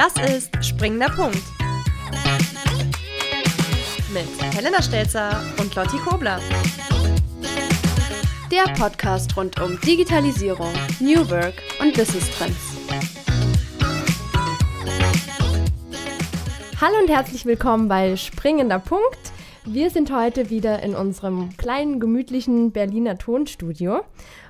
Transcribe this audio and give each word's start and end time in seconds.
Das 0.00 0.14
ist 0.34 0.64
Springender 0.64 1.10
Punkt. 1.10 1.42
Mit 4.14 4.54
Helena 4.54 4.80
Stelzer 4.80 5.42
und 5.60 5.74
Lotti 5.74 5.98
Kobler. 5.98 6.40
Der 8.50 8.72
Podcast 8.78 9.36
rund 9.36 9.60
um 9.60 9.78
Digitalisierung, 9.82 10.72
New 11.00 11.28
Work 11.28 11.52
und 11.82 11.92
Business 11.92 12.30
Trends. 12.38 12.56
Hallo 16.80 16.94
und 17.02 17.10
herzlich 17.10 17.44
willkommen 17.44 17.86
bei 17.86 18.16
Springender 18.16 18.78
Punkt. 18.78 19.18
Wir 19.66 19.90
sind 19.90 20.10
heute 20.10 20.48
wieder 20.48 20.82
in 20.82 20.94
unserem 20.94 21.54
kleinen, 21.58 22.00
gemütlichen 22.00 22.72
Berliner 22.72 23.18
Tonstudio. 23.18 24.00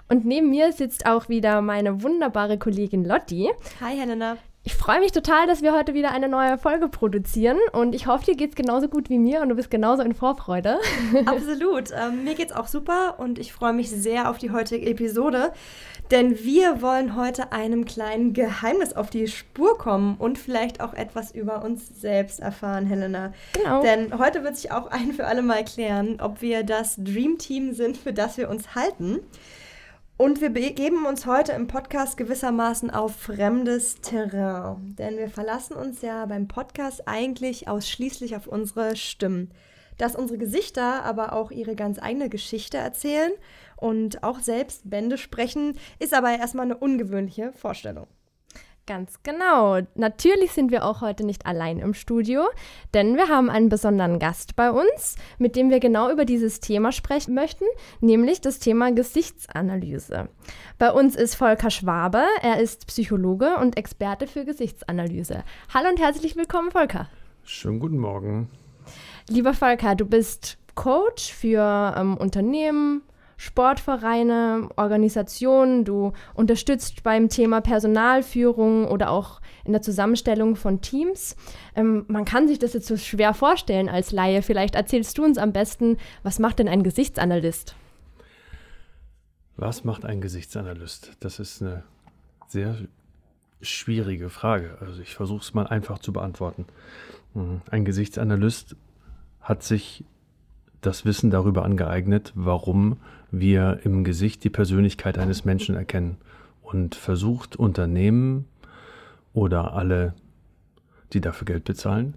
Und 0.09 0.25
neben 0.25 0.51
mir 0.51 0.71
sitzt 0.71 1.07
auch 1.07 1.29
wieder 1.29 1.61
meine 1.61 2.05
wunderbare 2.05 2.57
Kollegin 2.57 3.05
Lotti. 3.05 3.51
Hi 3.81 3.99
Helena. 3.99 4.37
Ich 4.63 4.75
freue 4.75 5.01
mich 5.01 5.13
total, 5.13 5.47
dass 5.47 5.63
wir 5.63 5.73
heute 5.73 5.95
wieder 5.95 6.13
eine 6.13 6.29
neue 6.29 6.59
Folge 6.59 6.89
produzieren 6.89 7.57
und 7.73 7.95
ich 7.95 8.07
hoffe, 8.07 8.27
dir 8.27 8.37
geht 8.37 8.51
es 8.51 8.57
genauso 8.57 8.89
gut 8.89 9.09
wie 9.09 9.19
mir 9.19 9.41
und 9.41 9.49
du 9.49 9.55
bist 9.55 9.71
genauso 9.71 10.03
in 10.03 10.15
Vorfreude. 10.15 10.79
Absolut. 11.25 11.91
Ähm, 11.93 12.25
mir 12.25 12.39
es 12.39 12.53
auch 12.53 12.67
super 12.67 13.15
und 13.19 13.39
ich 13.39 13.55
freue 13.55 13.73
mich 13.73 13.89
sehr 13.89 14.29
auf 14.29 14.37
die 14.37 14.51
heutige 14.51 14.85
Episode, 14.85 15.55
denn 16.11 16.45
wir 16.45 16.83
wollen 16.83 17.17
heute 17.17 17.53
einem 17.53 17.87
kleinen 17.87 18.35
Geheimnis 18.35 18.93
auf 18.93 19.09
die 19.09 19.29
Spur 19.29 19.79
kommen 19.79 20.17
und 20.19 20.39
vielleicht 20.39 20.83
auch 20.83 20.93
etwas 20.93 21.31
über 21.31 21.65
uns 21.65 21.99
selbst 21.99 22.39
erfahren, 22.39 22.85
Helena. 22.85 23.33
Genau. 23.55 23.81
Denn 23.81 24.19
heute 24.19 24.45
wird 24.45 24.59
sich 24.59 24.73
auch 24.73 24.89
ein 24.89 25.13
für 25.13 25.27
alle 25.27 25.41
Mal 25.41 25.65
klären, 25.65 26.21
ob 26.21 26.43
wir 26.43 26.65
das 26.65 26.97
Dream 26.97 27.39
Team 27.39 27.73
sind, 27.73 27.97
für 27.97 28.13
das 28.13 28.37
wir 28.37 28.51
uns 28.51 28.75
halten. 28.75 29.21
Und 30.21 30.43
wir 30.43 30.51
begeben 30.51 31.07
uns 31.07 31.25
heute 31.25 31.53
im 31.53 31.67
Podcast 31.67 32.19
gewissermaßen 32.19 32.91
auf 32.91 33.17
fremdes 33.17 34.03
Terrain. 34.03 34.95
Denn 34.99 35.17
wir 35.17 35.31
verlassen 35.31 35.73
uns 35.73 36.03
ja 36.03 36.27
beim 36.27 36.47
Podcast 36.47 37.09
eigentlich 37.09 37.69
ausschließlich 37.69 38.37
auf 38.37 38.47
unsere 38.47 38.97
Stimmen. 38.97 39.51
Dass 39.97 40.15
unsere 40.15 40.37
Gesichter 40.37 41.05
aber 41.05 41.33
auch 41.33 41.51
ihre 41.51 41.75
ganz 41.75 41.99
eigene 41.99 42.29
Geschichte 42.29 42.77
erzählen 42.77 43.33
und 43.77 44.23
auch 44.23 44.41
selbst 44.41 44.91
Bände 44.91 45.17
sprechen, 45.17 45.79
ist 45.99 46.13
aber 46.13 46.39
erstmal 46.39 46.67
eine 46.67 46.77
ungewöhnliche 46.77 47.55
Vorstellung. 47.55 48.07
Ganz 48.87 49.23
genau. 49.23 49.79
Natürlich 49.95 50.53
sind 50.53 50.73
wir 50.73 50.85
auch 50.85 51.01
heute 51.01 51.25
nicht 51.25 51.47
allein 51.47 51.79
im 51.79 51.95
Studio, 51.95 52.43
denn 52.93 53.17
wir 53.17 53.29
haben 53.29 53.49
einen 53.49 53.69
besonderen 53.69 54.19
Gast 54.19 54.57
bei 54.57 54.71
uns, 54.71 55.17
mit 55.39 55.55
dem 55.55 55.71
wir 55.71 55.79
genau 55.79 56.11
über 56.11 56.25
dieses 56.25 56.59
Thema 56.59 56.91
sprechen 56.91 57.35
möchten, 57.35 57.65
nämlich 58.01 58.41
das 58.41 58.59
Thema 58.59 58.91
Gesichtsanalyse. 58.91 60.29
Bei 60.79 60.91
uns 60.91 61.15
ist 61.15 61.37
Volker 61.37 61.71
Schwabe, 61.71 62.25
er 62.43 62.61
ist 62.61 62.87
Psychologe 62.89 63.57
und 63.57 63.77
Experte 63.77 64.27
für 64.27 64.45
Gesichtsanalyse. 64.45 65.45
Hallo 65.73 65.89
und 65.89 66.01
herzlich 66.01 66.35
willkommen, 66.35 66.73
Volker. 66.73 67.09
Schönen 67.45 67.79
guten 67.79 67.99
Morgen. 67.99 68.51
Lieber 69.29 69.55
Volker, 69.55 69.95
du 69.95 70.07
bist 70.07 70.59
Coach 70.75 71.33
für 71.33 71.95
ähm, 71.97 72.17
Unternehmen, 72.17 73.03
Sportvereine, 73.41 74.69
Organisationen, 74.77 75.87
du 75.87 76.13
unterstützt 76.35 77.03
beim 77.03 77.31
Thema 77.31 77.63
Personalführung 77.63 78.87
oder 78.87 79.09
auch 79.09 79.41
in 79.65 79.73
der 79.73 79.81
Zusammenstellung 79.81 80.57
von 80.57 80.83
Teams. 80.83 81.37
Ähm, 81.75 82.05
man 82.09 82.27
kann 82.27 82.49
sich 82.49 82.59
das 82.59 82.75
jetzt 82.75 82.87
so 82.87 82.99
schwer 82.99 83.33
vorstellen 83.33 83.89
als 83.89 84.13
Laie. 84.13 84.43
Vielleicht 84.43 84.75
erzählst 84.75 85.17
du 85.17 85.25
uns 85.25 85.39
am 85.39 85.55
besten, 85.55 85.97
was 86.23 86.39
macht 86.39 86.59
denn 86.59 86.69
ein 86.69 86.83
Gesichtsanalyst? 86.83 87.75
Was 89.57 89.85
macht 89.85 90.05
ein 90.05 90.21
Gesichtsanalyst? 90.21 91.13
Das 91.21 91.41
ist 91.41 91.63
eine 91.63 91.83
sehr 92.47 92.77
schwierige 93.63 94.29
Frage. 94.29 94.77
Also 94.83 95.01
ich 95.01 95.15
versuche 95.15 95.41
es 95.41 95.55
mal 95.55 95.67
einfach 95.67 95.99
zu 95.99 96.13
beantworten. 96.13 96.67
Mhm. 97.33 97.63
Ein 97.71 97.87
Gesichtsanalyst 97.87 98.77
hat 99.41 99.63
sich 99.63 100.05
das 100.83 101.07
Wissen 101.07 101.31
darüber 101.31 101.65
angeeignet, 101.65 102.33
warum 102.35 102.99
wir 103.31 103.81
im 103.85 104.05
Gesicht 104.05 104.45
die 104.45 104.51
Persönlichkeit 104.51 105.19
eines 105.19 105.45
Menschen 105.45 105.75
erkennen 105.75 106.17
und 106.63 106.95
versucht 106.95 107.57
Unternehmen 107.57 108.47
oder 109.33 109.75
alle, 109.75 110.15
die 111.13 111.21
dafür 111.21 111.45
Geld 111.45 111.65
bezahlen, 111.65 112.15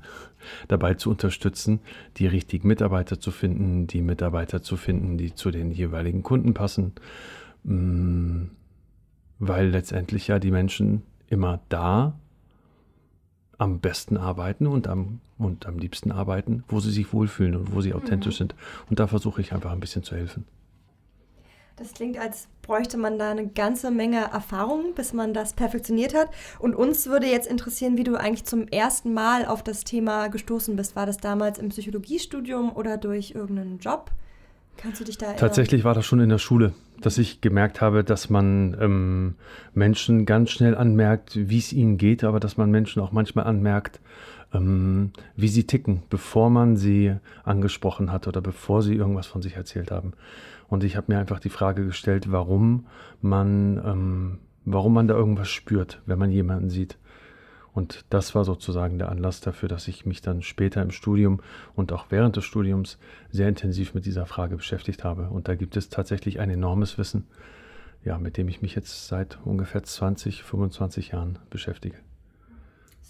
dabei 0.67 0.95
zu 0.95 1.09
unterstützen, 1.09 1.79
die 2.17 2.27
richtigen 2.27 2.67
Mitarbeiter 2.67 3.19
zu 3.19 3.31
finden, 3.31 3.87
die 3.87 4.01
Mitarbeiter 4.01 4.61
zu 4.61 4.77
finden, 4.77 5.17
die 5.17 5.33
zu 5.33 5.51
den 5.51 5.71
jeweiligen 5.71 6.23
Kunden 6.23 6.53
passen, 6.53 6.93
mm, 7.63 8.43
weil 9.39 9.69
letztendlich 9.69 10.27
ja 10.27 10.39
die 10.39 10.51
Menschen 10.51 11.03
immer 11.27 11.59
da 11.69 12.19
am 13.57 13.79
besten 13.79 14.17
arbeiten 14.17 14.67
und 14.67 14.87
am, 14.87 15.21
und 15.37 15.65
am 15.65 15.77
liebsten 15.77 16.11
arbeiten, 16.11 16.63
wo 16.67 16.79
sie 16.79 16.91
sich 16.91 17.13
wohlfühlen 17.13 17.55
und 17.55 17.73
wo 17.73 17.81
sie 17.81 17.93
authentisch 17.93 18.35
mhm. 18.35 18.37
sind. 18.37 18.55
Und 18.89 18.99
da 18.99 19.07
versuche 19.07 19.41
ich 19.41 19.53
einfach 19.53 19.71
ein 19.71 19.79
bisschen 19.79 20.03
zu 20.03 20.15
helfen. 20.15 20.45
Das 21.75 21.93
klingt, 21.93 22.19
als 22.19 22.47
bräuchte 22.61 22.97
man 22.97 23.17
da 23.17 23.31
eine 23.31 23.47
ganze 23.47 23.89
Menge 23.89 24.17
Erfahrung, 24.31 24.93
bis 24.95 25.11
man 25.11 25.33
das 25.33 25.53
perfektioniert 25.53 26.13
hat. 26.13 26.29
Und 26.59 26.75
uns 26.75 27.07
würde 27.07 27.25
jetzt 27.25 27.47
interessieren, 27.47 27.97
wie 27.97 28.03
du 28.03 28.15
eigentlich 28.15 28.45
zum 28.45 28.67
ersten 28.67 29.13
Mal 29.13 29.45
auf 29.45 29.63
das 29.63 29.83
Thema 29.83 30.27
gestoßen 30.27 30.75
bist. 30.75 30.95
War 30.95 31.07
das 31.07 31.17
damals 31.17 31.57
im 31.57 31.69
Psychologiestudium 31.69 32.75
oder 32.75 32.97
durch 32.97 33.31
irgendeinen 33.31 33.79
Job? 33.79 34.11
Kannst 34.77 35.01
du 35.01 35.03
dich 35.03 35.17
da 35.17 35.27
erinnern? 35.27 35.39
Tatsächlich 35.39 35.83
war 35.83 35.95
das 35.95 36.05
schon 36.05 36.19
in 36.19 36.29
der 36.29 36.37
Schule, 36.37 36.73
dass 37.01 37.17
ich 37.17 37.41
gemerkt 37.41 37.81
habe, 37.81 38.03
dass 38.03 38.29
man 38.29 38.77
ähm, 38.79 39.35
Menschen 39.73 40.25
ganz 40.25 40.51
schnell 40.51 40.75
anmerkt, 40.75 41.31
wie 41.35 41.57
es 41.57 41.73
ihnen 41.73 41.97
geht, 41.97 42.23
aber 42.23 42.39
dass 42.39 42.55
man 42.55 42.69
Menschen 42.69 43.01
auch 43.01 43.11
manchmal 43.11 43.45
anmerkt, 43.45 43.99
ähm, 44.53 45.11
wie 45.35 45.47
sie 45.47 45.65
ticken, 45.65 46.03
bevor 46.09 46.49
man 46.49 46.77
sie 46.77 47.15
angesprochen 47.43 48.11
hat 48.11 48.27
oder 48.27 48.41
bevor 48.41 48.81
sie 48.81 48.95
irgendwas 48.95 49.27
von 49.27 49.41
sich 49.41 49.55
erzählt 49.55 49.91
haben. 49.91 50.13
Und 50.67 50.83
ich 50.83 50.95
habe 50.95 51.11
mir 51.11 51.19
einfach 51.19 51.39
die 51.39 51.49
Frage 51.49 51.85
gestellt, 51.85 52.31
warum 52.31 52.87
man, 53.21 53.81
ähm, 53.85 54.39
warum 54.65 54.93
man 54.93 55.07
da 55.07 55.15
irgendwas 55.15 55.49
spürt, 55.49 56.01
wenn 56.05 56.19
man 56.19 56.31
jemanden 56.31 56.69
sieht. 56.69 56.97
Und 57.73 58.05
das 58.09 58.35
war 58.35 58.45
sozusagen 58.45 58.99
der 58.99 59.09
Anlass 59.09 59.41
dafür, 59.41 59.67
dass 59.67 59.87
ich 59.87 60.05
mich 60.05 60.21
dann 60.21 60.43
später 60.43 60.81
im 60.83 60.91
Studium 60.91 61.41
und 61.75 61.91
auch 61.91 62.05
während 62.09 62.35
des 62.35 62.45
Studiums 62.45 62.99
sehr 63.31 63.49
intensiv 63.49 63.95
mit 63.95 64.05
dieser 64.05 64.27
Frage 64.27 64.57
beschäftigt 64.57 65.03
habe. 65.03 65.29
Und 65.29 65.47
da 65.47 65.55
gibt 65.55 65.75
es 65.75 65.89
tatsächlich 65.89 66.39
ein 66.39 66.51
enormes 66.51 66.99
Wissen, 66.99 67.25
ja, 68.03 68.19
mit 68.19 68.37
dem 68.37 68.47
ich 68.47 68.61
mich 68.61 68.75
jetzt 68.75 69.07
seit 69.07 69.39
ungefähr 69.43 69.81
20, 69.81 70.43
25 70.43 71.09
Jahren 71.09 71.39
beschäftige. 71.49 71.97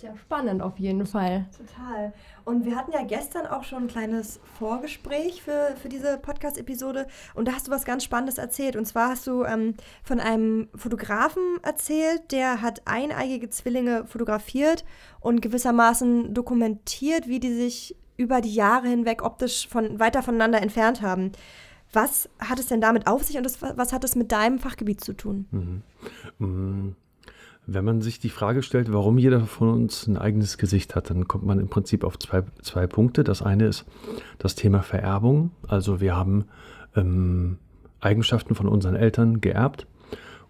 Sehr 0.04 0.18
spannend 0.18 0.62
auf 0.62 0.78
jeden 0.80 1.06
Fall. 1.06 1.46
Total. 1.58 2.12
Und 2.44 2.66
wir 2.66 2.76
hatten 2.76 2.92
ja 2.92 3.04
gestern 3.04 3.48
auch 3.48 3.64
schon 3.64 3.84
ein 3.84 3.88
kleines 3.88 4.42
Vorgespräch 4.60 5.42
für, 5.42 5.78
für 5.82 5.88
diese 5.88 6.18
Podcast-Episode 6.18 7.08
und 7.36 7.48
da 7.48 7.54
hast 7.54 7.68
du 7.68 7.72
was 7.72 7.86
ganz 7.86 8.04
Spannendes 8.04 8.38
erzählt. 8.38 8.76
Und 8.76 8.86
zwar 8.86 9.12
hast 9.12 9.26
du 9.28 9.46
ähm, 9.46 9.76
von 10.04 10.20
einem 10.20 10.68
Fotografen 10.76 11.42
erzählt, 11.62 12.34
der 12.34 12.62
hat 12.62 12.82
eineigige 12.84 13.50
Zwillinge 13.50 14.06
fotografiert 14.06 14.84
und 15.22 15.42
gewissermaßen 15.42 16.34
dokumentiert, 16.34 17.30
wie 17.30 17.40
die 17.40 17.54
sich 17.54 17.96
über 18.18 18.42
die 18.42 18.54
Jahre 18.54 18.90
hinweg 18.90 19.24
optisch 19.24 19.70
von, 19.70 20.02
weiter 20.02 20.22
voneinander 20.22 20.62
entfernt 20.62 21.02
haben. 21.02 21.32
Was 21.94 22.28
hat 22.40 22.60
es 22.60 22.68
denn 22.68 22.82
damit 22.82 23.08
auf 23.08 23.24
sich 23.24 23.38
und 23.38 23.44
das, 23.44 23.62
was 23.62 23.94
hat 23.94 24.04
es 24.04 24.18
mit 24.18 24.34
deinem 24.34 24.60
Fachgebiet 24.60 25.02
zu 25.02 25.14
tun? 25.14 25.48
Mhm. 25.52 25.82
Mhm. 26.40 26.96
Wenn 27.66 27.86
man 27.86 28.02
sich 28.02 28.20
die 28.20 28.30
Frage 28.30 28.62
stellt, 28.62 28.92
warum 28.92 29.18
jeder 29.18 29.42
von 29.42 29.70
uns 29.70 30.06
ein 30.08 30.18
eigenes 30.18 30.58
Gesicht 30.58 30.96
hat, 30.96 31.10
dann 31.10 31.28
kommt 31.30 31.46
man 31.46 31.60
im 31.60 31.70
Prinzip 31.70 32.04
auf 32.04 32.20
zwei, 32.20 32.44
zwei 32.62 32.88
Punkte. 32.88 33.24
Das 33.24 33.42
eine 33.42 33.68
ist 33.68 33.86
das 34.38 34.56
Thema 34.56 34.82
Vererbung. 34.82 35.52
Also 35.68 36.02
wir 36.02 36.16
haben 36.16 36.46
ähm, 36.96 37.58
Eigenschaften 38.02 38.54
von 38.56 38.68
unseren 38.68 38.96
Eltern 38.96 39.40
geerbt 39.40 39.88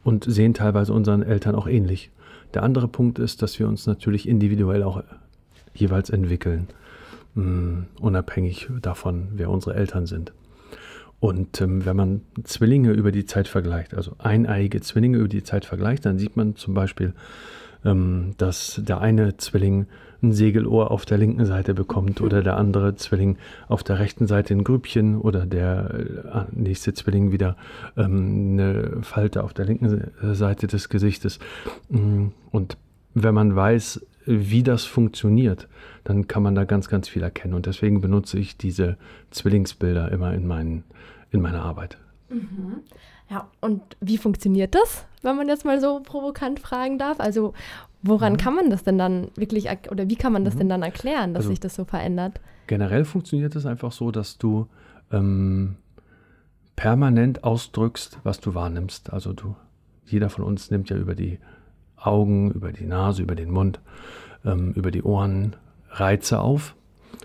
und 0.04 0.24
sehen 0.24 0.56
teilweise 0.56 0.92
unseren 0.92 1.22
Eltern 1.22 1.54
auch 1.54 1.68
ähnlich. 1.68 2.10
Der 2.56 2.64
andere 2.64 2.88
Punkt 2.88 3.20
ist, 3.20 3.44
dass 3.44 3.60
wir 3.60 3.68
uns 3.68 3.86
natürlich 3.86 4.28
individuell 4.28 4.82
auch 4.82 5.04
jeweils 5.76 6.10
entwickeln, 6.10 6.68
mh, 7.36 7.44
mm, 7.44 7.88
unabhängig 8.00 8.70
davon, 8.82 9.30
wer 9.34 9.52
unsere 9.52 9.76
Eltern 9.76 10.08
sind. 10.08 10.34
Und 11.24 11.62
ähm, 11.62 11.86
wenn 11.86 11.96
man 11.96 12.22
Zwillinge 12.44 12.92
über 12.92 13.14
die 13.14 13.24
Zeit 13.24 13.48
vergleicht, 13.48 13.94
also 13.94 14.12
eineiige 14.20 14.82
Zwillinge 14.82 15.20
über 15.20 15.30
die 15.30 15.42
Zeit 15.42 15.64
vergleicht, 15.64 16.06
dann 16.06 16.20
sieht 16.20 16.36
man 16.36 16.58
zum 16.58 16.74
Beispiel, 16.74 17.14
ähm, 17.86 18.34
dass 18.38 18.82
der 18.84 19.00
eine 19.00 19.38
Zwilling 19.38 19.86
ein 20.22 20.34
Segelohr 20.34 20.92
auf 20.92 21.06
der 21.06 21.18
linken 21.18 21.46
Seite 21.46 21.74
bekommt 21.74 22.20
oder 22.20 22.44
der 22.44 22.58
andere 22.58 22.96
Zwilling 22.96 23.38
auf 23.70 23.84
der 23.84 24.00
rechten 24.00 24.28
Seite 24.28 24.54
ein 24.54 24.66
Grübchen 24.66 25.18
oder 25.18 25.46
der 25.46 25.92
äh, 25.94 26.44
nächste 26.52 26.94
Zwilling 26.94 27.32
wieder 27.32 27.56
ähm, 27.96 28.60
eine 28.60 28.98
Falte 29.04 29.46
auf 29.46 29.54
der 29.54 29.64
linken 29.64 30.12
Seite 30.34 30.68
des 30.68 30.90
Gesichtes. 30.90 31.40
Mm, 31.88 32.32
und 32.52 32.76
wenn 33.14 33.34
man 33.34 33.56
weiß, 33.56 34.06
wie 34.26 34.64
das 34.64 34.86
funktioniert, 34.86 35.68
dann 36.04 36.28
kann 36.28 36.44
man 36.44 36.56
da 36.56 36.64
ganz, 36.64 36.90
ganz 36.90 37.08
viel 37.10 37.24
erkennen. 37.24 37.54
Und 37.54 37.66
deswegen 37.66 38.02
benutze 38.02 38.40
ich 38.40 38.58
diese 38.58 38.98
Zwillingsbilder 39.32 40.12
immer 40.12 40.34
in, 40.34 40.48
meinen, 40.48 40.84
in 41.32 41.42
meiner 41.42 41.64
Arbeit. 41.64 41.98
Mhm. 42.30 42.78
Ja, 43.30 43.48
und 43.62 43.82
wie 44.00 44.18
funktioniert 44.18 44.76
das, 44.76 45.06
wenn 45.22 45.36
man 45.36 45.48
jetzt 45.48 45.66
mal 45.66 45.80
so 45.80 46.02
provokant 46.02 46.60
fragen 46.60 46.98
darf? 46.98 47.20
Also 47.20 47.54
woran 48.02 48.34
mhm. 48.34 48.38
kann 48.38 48.56
man 48.56 48.70
das 48.70 48.84
denn 48.84 48.98
dann 48.98 49.30
wirklich, 49.36 49.68
oder 49.90 50.10
wie 50.10 50.16
kann 50.16 50.34
man 50.34 50.46
das 50.46 50.56
mhm. 50.56 50.60
denn 50.60 50.70
dann 50.70 50.84
erklären, 50.84 51.34
dass 51.34 51.42
also, 51.42 51.50
sich 51.50 51.60
das 51.60 51.76
so 51.76 51.86
verändert? 51.86 52.40
Generell 52.68 53.06
funktioniert 53.06 53.56
es 53.56 53.66
einfach 53.66 53.92
so, 53.92 54.12
dass 54.12 54.38
du 54.38 54.68
ähm, 55.12 55.76
permanent 56.76 57.44
ausdrückst, 57.44 58.20
was 58.24 58.40
du 58.40 58.54
wahrnimmst. 58.54 59.12
Also 59.12 59.34
du, 59.34 59.56
jeder 60.06 60.30
von 60.30 60.44
uns 60.44 60.70
nimmt 60.70 60.90
ja 60.90 60.98
über 60.98 61.16
die 61.16 61.40
Augen, 62.06 62.52
über 62.52 62.72
die 62.72 62.86
Nase, 62.86 63.22
über 63.22 63.36
den 63.36 63.52
Mund, 63.52 63.80
ähm, 64.46 64.74
über 64.74 64.92
die 64.92 65.04
Ohren 65.04 65.56
Reize 65.90 66.40
auf 66.40 66.76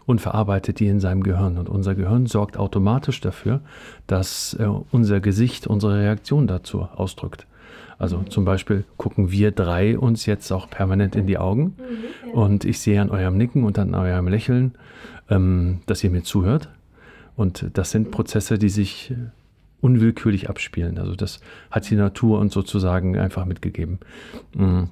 und 0.07 0.21
verarbeitet 0.21 0.81
die 0.81 0.87
in 0.87 1.01
seinem 1.01 1.23
Gehirn. 1.23 1.59
Und 1.59 1.69
unser 1.69 1.95
Gehirn 1.95 2.27
sorgt 2.27 2.57
automatisch 2.57 3.21
dafür, 3.21 3.61
dass 4.07 4.55
äh, 4.55 4.67
unser 4.91 5.21
Gesicht 5.21 5.67
unsere 5.67 5.99
Reaktion 5.99 6.47
dazu 6.47 6.89
ausdrückt. 6.95 7.47
Also 7.99 8.23
zum 8.23 8.45
Beispiel 8.45 8.85
gucken 8.97 9.33
wir 9.33 9.51
drei 9.51 9.99
uns 9.99 10.25
jetzt 10.25 10.53
auch 10.53 10.71
permanent 10.71 11.17
in 11.17 11.27
die 11.27 11.37
Augen 11.37 11.75
mhm, 11.77 12.31
und 12.31 12.65
ich 12.65 12.79
sehe 12.79 13.01
an 13.03 13.11
eurem 13.11 13.37
Nicken 13.37 13.65
und 13.65 13.77
an 13.79 13.95
eurem 13.95 14.29
Lächeln, 14.29 14.77
ähm, 15.29 15.81
dass 15.87 16.05
ihr 16.05 16.11
mir 16.11 16.23
zuhört. 16.23 16.69
Und 17.37 17.71
das 17.75 17.91
sind 17.91 18.11
Prozesse, 18.11 18.59
die 18.59 18.69
sich 18.69 19.15
unwillkürlich 19.81 20.49
abspielen. 20.49 20.99
Also 20.99 21.15
das 21.15 21.41
hat 21.71 21.89
die 21.89 21.97
Natur 21.97 22.39
uns 22.39 22.55
sozusagen 22.55 23.17
einfach 23.17 23.45
mitgegeben. 23.45 23.99
Mm. 24.55 24.85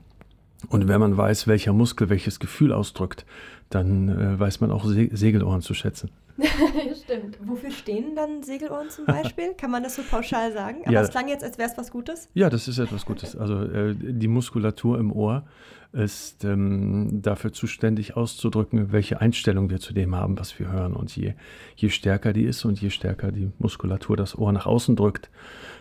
Und 0.69 0.89
wenn 0.89 1.01
man 1.01 1.17
weiß, 1.17 1.47
welcher 1.47 1.73
Muskel 1.73 2.09
welches 2.09 2.41
Gefühl 2.41 2.73
ausdrückt, 2.73 3.27
dann 3.71 4.09
äh, 4.09 4.39
weiß 4.39 4.61
man 4.61 4.71
auch 4.71 4.85
Se 4.85 5.09
Segelohren 5.13 5.61
zu 5.61 5.75
schätzen. 5.75 6.11
Stimmt. 7.05 7.39
Wofür 7.45 7.71
stehen 7.71 8.15
dann 8.15 8.43
Segelohren 8.43 8.91
zum 8.91 9.07
Beispiel? 9.07 9.55
Kann 9.55 9.71
man 9.71 9.83
das 9.83 9.97
so 9.97 10.03
pauschal 10.03 10.53
sagen? 10.53 10.83
Aber 10.87 11.01
es 11.01 11.11
klang 11.11 11.29
jetzt, 11.29 11.43
als 11.43 11.59
wäre 11.59 11.71
es 11.71 11.79
was 11.79 11.91
Gutes. 11.91 12.29
Ja, 12.35 12.51
das 12.51 12.69
ist 12.69 12.79
etwas 12.79 13.07
Gutes. 13.07 13.37
Also 13.37 13.63
äh, 13.63 13.95
die 13.95 14.29
Muskulatur 14.29 14.99
im 14.99 15.13
Ohr 15.13 15.45
ist 15.93 16.45
ähm, 16.45 17.23
dafür 17.23 17.53
zuständig 17.53 18.17
auszudrücken, 18.17 18.93
welche 18.93 19.21
Einstellung 19.21 19.71
wir 19.71 19.81
zu 19.81 19.95
dem 19.95 20.15
haben, 20.15 20.39
was 20.39 20.59
wir 20.59 20.71
hören. 20.71 20.95
Und 20.95 21.17
je, 21.17 21.35
je 21.77 21.89
stärker 21.89 22.33
die 22.33 22.45
ist 22.45 22.65
und 22.65 22.81
je 22.81 22.91
stärker 22.91 23.33
die 23.33 23.51
Muskulatur 23.59 24.17
das 24.17 24.37
Ohr 24.37 24.53
nach 24.53 24.67
außen 24.67 24.95
drückt, 24.95 25.31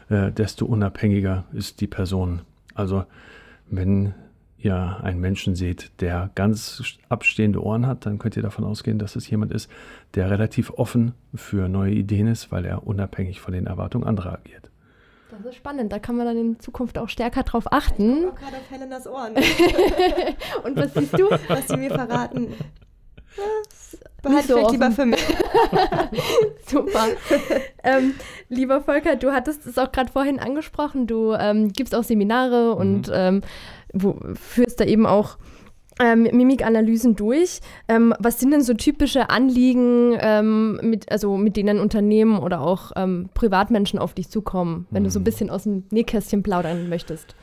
äh, 0.10 0.32
desto 0.32 0.66
unabhängiger 0.66 1.46
ist 1.54 1.82
die 1.82 1.88
Person. 1.88 2.42
Also 2.74 3.04
wenn 3.70 4.14
ihr 4.66 5.00
einen 5.04 5.22
Menschen 5.22 5.56
seht, 5.56 6.02
der 6.02 6.32
ganz 6.36 6.98
abstehende 7.08 7.64
Ohren 7.64 7.88
hat, 7.88 8.06
dann 8.06 8.18
könnt 8.20 8.36
ihr 8.36 8.44
davon 8.44 8.66
ausgehen, 8.66 9.00
dass 9.00 9.16
es 9.16 9.30
jemand 9.30 9.54
ist, 9.54 9.70
der 10.16 10.30
relativ 10.30 10.72
offen 10.72 11.14
für 11.34 11.70
neue 11.70 11.94
Ideen 11.94 12.28
ist, 12.28 12.52
weil 12.52 12.66
er 12.66 12.86
unabhängig 12.86 13.40
von 13.40 13.54
den 13.54 13.68
Erwartungen 13.68 14.06
anderer 14.06 14.34
agiert. 14.34 14.72
Das 15.30 15.46
ist 15.46 15.56
spannend, 15.56 15.92
da 15.92 16.00
kann 16.00 16.16
man 16.16 16.26
dann 16.26 16.38
in 16.38 16.60
Zukunft 16.60 16.98
auch 16.98 17.10
stärker 17.10 17.44
drauf 17.44 17.72
achten. 17.72 18.20
Ich 18.20 18.28
auch 18.28 18.36
gerade 18.36 18.58
auf 18.58 18.72
Helenas 18.72 19.08
Ohren. 19.08 19.34
Und 20.64 20.78
was 20.78 20.94
siehst 20.94 21.14
du? 21.20 21.30
Was 21.48 21.68
sie 21.68 21.78
mir 21.78 21.90
verraten. 21.90 22.54
Das 23.36 23.98
behalte 24.26 24.48
so 24.48 24.70
lieber 24.70 24.92
für 24.92 25.06
mich. 25.06 25.24
Super. 26.68 27.08
ähm, 27.84 28.16
lieber 28.50 28.82
Volker, 28.82 29.16
du 29.16 29.32
hattest 29.32 29.66
es 29.66 29.78
auch 29.78 29.92
gerade 29.92 30.12
vorhin 30.12 30.40
angesprochen, 30.40 31.08
du 31.08 31.34
ähm, 31.34 31.72
gibst 31.72 31.96
auch 31.96 32.04
Seminare 32.04 32.74
mhm. 32.74 32.82
und 32.82 33.12
ähm, 33.14 33.42
wo, 33.94 34.18
führst 34.34 34.80
da 34.80 34.86
eben 34.86 35.06
auch 35.06 35.38
ähm, 36.00 36.24
Mimikanalysen 36.24 37.16
durch. 37.16 37.62
Ähm, 37.88 38.14
was 38.20 38.40
sind 38.40 38.52
denn 38.52 38.62
so 38.62 38.74
typische 38.74 39.30
Anliegen, 39.30 40.18
ähm, 40.20 40.80
mit, 40.84 41.12
also 41.12 41.38
mit 41.38 41.56
denen 41.56 41.80
Unternehmen 41.80 42.40
oder 42.40 42.62
auch 42.62 42.92
ähm, 42.96 43.30
Privatmenschen 43.34 44.00
auf 44.00 44.14
dich 44.14 44.30
zukommen, 44.30 44.88
wenn 44.92 45.04
hm. 45.04 45.04
du 45.06 45.10
so 45.12 45.20
ein 45.20 45.22
hm. 45.22 45.26
bisschen 45.26 45.50
aus 45.50 45.64
dem 45.64 45.84
Nähkästchen 45.92 46.44
plaudern 46.44 46.90
möchtest? 46.90 47.36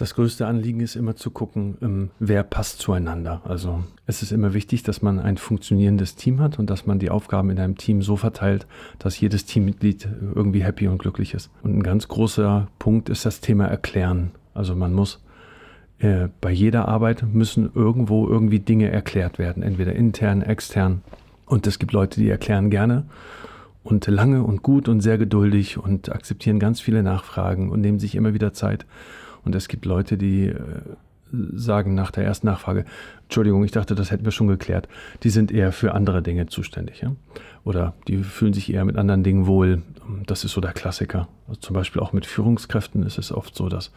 Das 0.00 0.14
größte 0.14 0.46
Anliegen 0.46 0.80
ist 0.80 0.96
immer 0.96 1.14
zu 1.14 1.30
gucken, 1.30 1.76
ähm, 1.82 2.10
wer 2.18 2.42
passt 2.42 2.78
zueinander. 2.78 3.42
Also 3.44 3.84
es 4.06 4.22
ist 4.22 4.32
immer 4.32 4.54
wichtig, 4.54 4.82
dass 4.82 5.02
man 5.02 5.18
ein 5.18 5.36
funktionierendes 5.36 6.16
Team 6.16 6.40
hat 6.40 6.58
und 6.58 6.70
dass 6.70 6.86
man 6.86 6.98
die 6.98 7.10
Aufgaben 7.10 7.50
in 7.50 7.60
einem 7.60 7.76
Team 7.76 8.00
so 8.00 8.16
verteilt, 8.16 8.66
dass 8.98 9.20
jedes 9.20 9.44
Teammitglied 9.44 10.08
irgendwie 10.34 10.64
happy 10.64 10.88
und 10.88 10.96
glücklich 10.96 11.34
ist. 11.34 11.50
Und 11.62 11.76
ein 11.76 11.82
ganz 11.82 12.08
großer 12.08 12.68
Punkt 12.78 13.10
ist 13.10 13.26
das 13.26 13.42
Thema 13.42 13.66
Erklären. 13.66 14.30
Also 14.54 14.74
man 14.74 14.94
muss 14.94 15.22
äh, 15.98 16.28
bei 16.40 16.50
jeder 16.50 16.88
Arbeit 16.88 17.22
müssen 17.30 17.70
irgendwo 17.74 18.26
irgendwie 18.26 18.60
Dinge 18.60 18.90
erklärt 18.90 19.38
werden, 19.38 19.62
entweder 19.62 19.92
intern, 19.92 20.40
extern. 20.40 21.02
Und 21.44 21.66
es 21.66 21.78
gibt 21.78 21.92
Leute, 21.92 22.20
die 22.20 22.30
erklären 22.30 22.70
gerne 22.70 23.04
und 23.84 24.06
lange 24.06 24.44
und 24.44 24.62
gut 24.62 24.88
und 24.88 25.02
sehr 25.02 25.18
geduldig 25.18 25.76
und 25.76 26.10
akzeptieren 26.10 26.58
ganz 26.58 26.80
viele 26.80 27.02
Nachfragen 27.02 27.68
und 27.68 27.82
nehmen 27.82 27.98
sich 27.98 28.14
immer 28.14 28.32
wieder 28.32 28.54
Zeit. 28.54 28.86
Und 29.44 29.54
es 29.54 29.68
gibt 29.68 29.84
Leute, 29.84 30.16
die 30.16 30.46
äh, 30.46 30.56
sagen 31.32 31.94
nach 31.94 32.10
der 32.10 32.24
ersten 32.24 32.46
Nachfrage, 32.46 32.84
Entschuldigung, 33.24 33.64
ich 33.64 33.70
dachte, 33.70 33.94
das 33.94 34.10
hätten 34.10 34.24
wir 34.24 34.32
schon 34.32 34.48
geklärt. 34.48 34.88
Die 35.22 35.30
sind 35.30 35.52
eher 35.52 35.72
für 35.72 35.94
andere 35.94 36.22
Dinge 36.22 36.46
zuständig. 36.46 37.00
Ja? 37.00 37.14
Oder 37.64 37.94
die 38.08 38.18
fühlen 38.18 38.52
sich 38.52 38.72
eher 38.72 38.84
mit 38.84 38.96
anderen 38.96 39.22
Dingen 39.22 39.46
wohl. 39.46 39.82
Das 40.26 40.44
ist 40.44 40.52
so 40.52 40.60
der 40.60 40.72
Klassiker. 40.72 41.28
Also 41.48 41.60
zum 41.60 41.74
Beispiel 41.74 42.02
auch 42.02 42.12
mit 42.12 42.26
Führungskräften 42.26 43.04
ist 43.04 43.18
es 43.18 43.32
oft 43.32 43.54
so, 43.54 43.68
dass 43.68 43.92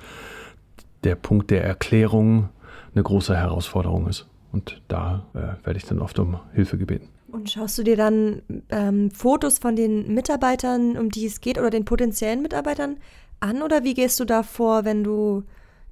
der 1.04 1.16
Punkt 1.16 1.52
der 1.52 1.64
Erklärung 1.64 2.50
eine 2.94 3.04
große 3.04 3.36
Herausforderung 3.36 4.08
ist. 4.08 4.28
Und 4.52 4.82
da 4.88 5.26
äh, 5.34 5.66
werde 5.66 5.78
ich 5.78 5.86
dann 5.86 6.00
oft 6.00 6.20
um 6.20 6.40
Hilfe 6.54 6.78
gebeten. 6.78 7.10
Und 7.32 7.50
schaust 7.50 7.80
du 7.80 7.84
dir 7.84 7.98
dann 7.98 8.44
ähm, 8.70 9.10
Fotos 9.10 9.58
von 9.58 9.76
den 9.76 10.14
Mitarbeitern, 10.14 10.98
um 10.98 11.10
die 11.10 11.26
es 11.26 11.42
geht, 11.42 11.58
oder 11.58 11.72
den 11.72 11.84
potenziellen 11.84 12.44
Mitarbeitern 12.44 12.98
an? 13.44 13.62
Oder 13.62 13.84
wie 13.84 13.94
gehst 13.94 14.20
du 14.20 14.26
da 14.26 14.42
vor, 14.42 14.86
wenn 14.86 15.04
du 15.04 15.44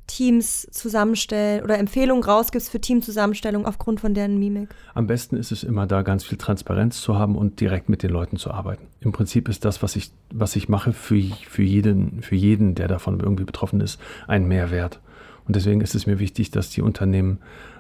Teams 0.08 0.68
zusammenstellen 0.72 1.64
oder 1.64 1.78
Empfehlungen 1.78 2.24
rausgibst 2.24 2.70
für 2.70 2.82
Teamzusammenstellung 2.82 3.66
aufgrund 3.66 4.02
von 4.02 4.14
deren 4.14 4.40
Mimik? 4.40 4.70
Am 4.94 5.08
besten 5.08 5.38
ist 5.38 5.52
es 5.52 5.64
immer 5.64 5.88
da, 5.88 6.02
ganz 6.02 6.24
viel 6.24 6.38
Transparenz 6.38 7.02
zu 7.02 7.18
haben 7.18 7.36
und 7.36 7.60
direkt 7.60 7.88
mit 7.88 8.04
den 8.04 8.10
Leuten 8.10 8.38
zu 8.38 8.52
arbeiten. 8.52 8.88
Im 9.00 9.12
Prinzip 9.12 9.48
ist 9.48 9.64
das, 9.64 9.84
was 9.84 9.96
ich, 9.96 10.12
was 10.34 10.56
ich 10.56 10.68
mache, 10.68 10.92
für, 10.92 11.22
für, 11.48 11.64
jeden, 11.64 12.22
für 12.22 12.36
jeden, 12.36 12.76
der 12.76 12.88
davon 12.88 13.20
irgendwie 13.20 13.46
betroffen 13.46 13.80
ist, 13.80 14.00
ein 14.28 14.48
Mehrwert. 14.48 15.00
Und 15.48 15.56
deswegen 15.56 15.82
ist 15.82 15.96
es 15.96 16.06
mir 16.06 16.20
wichtig, 16.20 16.52
dass 16.52 16.70
die 16.70 16.82
Unternehmen 16.82 17.40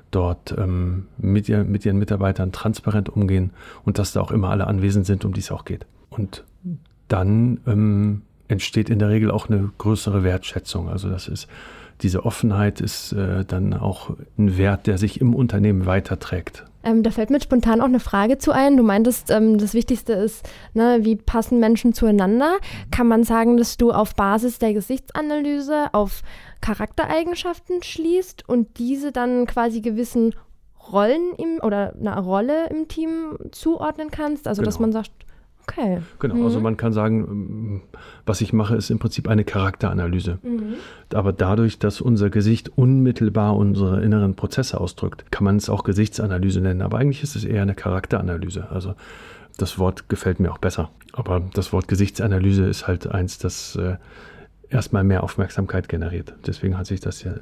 dort 0.09 0.53
ähm, 0.57 1.07
mit, 1.17 1.47
ihr, 1.49 1.63
mit 1.63 1.85
ihren 1.85 1.97
Mitarbeitern 1.97 2.51
transparent 2.51 3.09
umgehen 3.09 3.51
und 3.83 3.97
dass 3.97 4.13
da 4.13 4.21
auch 4.21 4.31
immer 4.31 4.49
alle 4.49 4.67
anwesend 4.67 5.05
sind, 5.05 5.25
um 5.25 5.33
die 5.33 5.39
es 5.39 5.51
auch 5.51 5.65
geht. 5.65 5.85
Und 6.09 6.43
dann 7.07 7.59
ähm, 7.67 8.21
entsteht 8.51 8.89
in 8.89 8.99
der 8.99 9.09
Regel 9.09 9.31
auch 9.31 9.49
eine 9.49 9.71
größere 9.77 10.23
Wertschätzung. 10.23 10.89
Also 10.89 11.09
das 11.09 11.27
ist 11.27 11.47
diese 12.01 12.25
Offenheit 12.25 12.81
ist 12.81 13.13
äh, 13.13 13.45
dann 13.45 13.73
auch 13.73 14.11
ein 14.37 14.57
Wert, 14.57 14.87
der 14.87 14.97
sich 14.97 15.21
im 15.21 15.35
Unternehmen 15.35 15.85
weiterträgt. 15.85 16.65
Ähm, 16.83 17.03
da 17.03 17.11
fällt 17.11 17.29
mir 17.29 17.39
spontan 17.39 17.79
auch 17.79 17.85
eine 17.85 17.99
Frage 17.99 18.39
zu 18.39 18.51
ein. 18.51 18.75
Du 18.75 18.83
meintest, 18.83 19.29
ähm, 19.29 19.59
das 19.59 19.75
Wichtigste 19.75 20.13
ist, 20.13 20.47
ne, 20.73 20.99
wie 21.01 21.15
passen 21.15 21.59
Menschen 21.59 21.93
zueinander? 21.93 22.57
Kann 22.89 23.07
man 23.07 23.23
sagen, 23.23 23.57
dass 23.57 23.77
du 23.77 23.91
auf 23.91 24.15
Basis 24.15 24.57
der 24.57 24.73
Gesichtsanalyse 24.73 25.93
auf 25.93 26.23
Charaktereigenschaften 26.61 27.83
schließt 27.83 28.47
und 28.49 28.79
diese 28.79 29.11
dann 29.11 29.45
quasi 29.45 29.81
gewissen 29.81 30.33
Rollen 30.91 31.33
im 31.37 31.59
oder 31.61 31.93
einer 31.99 32.19
Rolle 32.19 32.67
im 32.69 32.87
Team 32.87 33.37
zuordnen 33.51 34.09
kannst? 34.09 34.47
Also, 34.47 34.61
genau. 34.61 34.67
dass 34.67 34.79
man 34.79 34.91
sagt, 34.91 35.11
Okay. 35.67 36.01
Genau, 36.19 36.35
mhm. 36.35 36.43
also 36.45 36.59
man 36.59 36.77
kann 36.77 36.93
sagen, 36.93 37.25
ähm, 37.29 37.81
was 38.25 38.41
ich 38.41 38.53
mache, 38.53 38.75
ist 38.75 38.89
im 38.89 38.99
Prinzip 38.99 39.27
eine 39.27 39.43
Charakteranalyse. 39.43 40.39
Mhm. 40.43 40.75
Aber 41.13 41.33
dadurch, 41.33 41.79
dass 41.79 42.01
unser 42.01 42.29
Gesicht 42.29 42.77
unmittelbar 42.77 43.55
unsere 43.55 44.01
inneren 44.01 44.35
Prozesse 44.35 44.79
ausdrückt, 44.79 45.31
kann 45.31 45.43
man 45.43 45.57
es 45.57 45.69
auch 45.69 45.83
Gesichtsanalyse 45.83 46.61
nennen. 46.61 46.81
Aber 46.81 46.97
eigentlich 46.97 47.23
ist 47.23 47.35
es 47.35 47.45
eher 47.45 47.61
eine 47.61 47.75
Charakteranalyse. 47.75 48.69
Also 48.69 48.95
das 49.57 49.77
Wort 49.77 50.09
gefällt 50.09 50.39
mir 50.39 50.51
auch 50.51 50.57
besser. 50.57 50.89
Aber 51.13 51.41
das 51.53 51.73
Wort 51.73 51.87
Gesichtsanalyse 51.87 52.65
ist 52.65 52.87
halt 52.87 53.07
eins, 53.07 53.37
das 53.37 53.75
äh, 53.75 53.97
erstmal 54.69 55.03
mehr 55.03 55.23
Aufmerksamkeit 55.23 55.89
generiert. 55.89 56.33
Deswegen 56.47 56.77
hat 56.77 56.87
sich 56.87 56.99
das 56.99 57.23
ja 57.23 57.33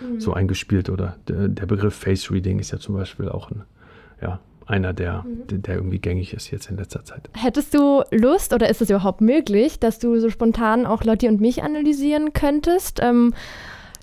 mhm. 0.00 0.20
so 0.20 0.32
eingespielt. 0.32 0.88
Oder 0.90 1.16
der, 1.28 1.48
der 1.48 1.66
Begriff 1.66 1.94
Face 1.94 2.30
Reading 2.30 2.58
ist 2.58 2.70
ja 2.70 2.78
zum 2.78 2.94
Beispiel 2.94 3.28
auch 3.28 3.50
ein, 3.50 3.62
ja, 4.22 4.40
einer, 4.66 4.92
der, 4.92 5.24
mhm. 5.24 5.62
der 5.62 5.76
irgendwie 5.76 5.98
gängig 5.98 6.34
ist 6.34 6.50
jetzt 6.50 6.70
in 6.70 6.76
letzter 6.76 7.04
Zeit. 7.04 7.30
Hättest 7.34 7.72
du 7.74 8.02
Lust 8.10 8.52
oder 8.52 8.68
ist 8.68 8.82
es 8.82 8.90
überhaupt 8.90 9.20
möglich, 9.20 9.78
dass 9.78 9.98
du 9.98 10.18
so 10.18 10.28
spontan 10.28 10.86
auch 10.86 11.04
Lotti 11.04 11.28
und 11.28 11.40
mich 11.40 11.62
analysieren 11.62 12.32
könntest? 12.32 13.00
Ähm, 13.02 13.32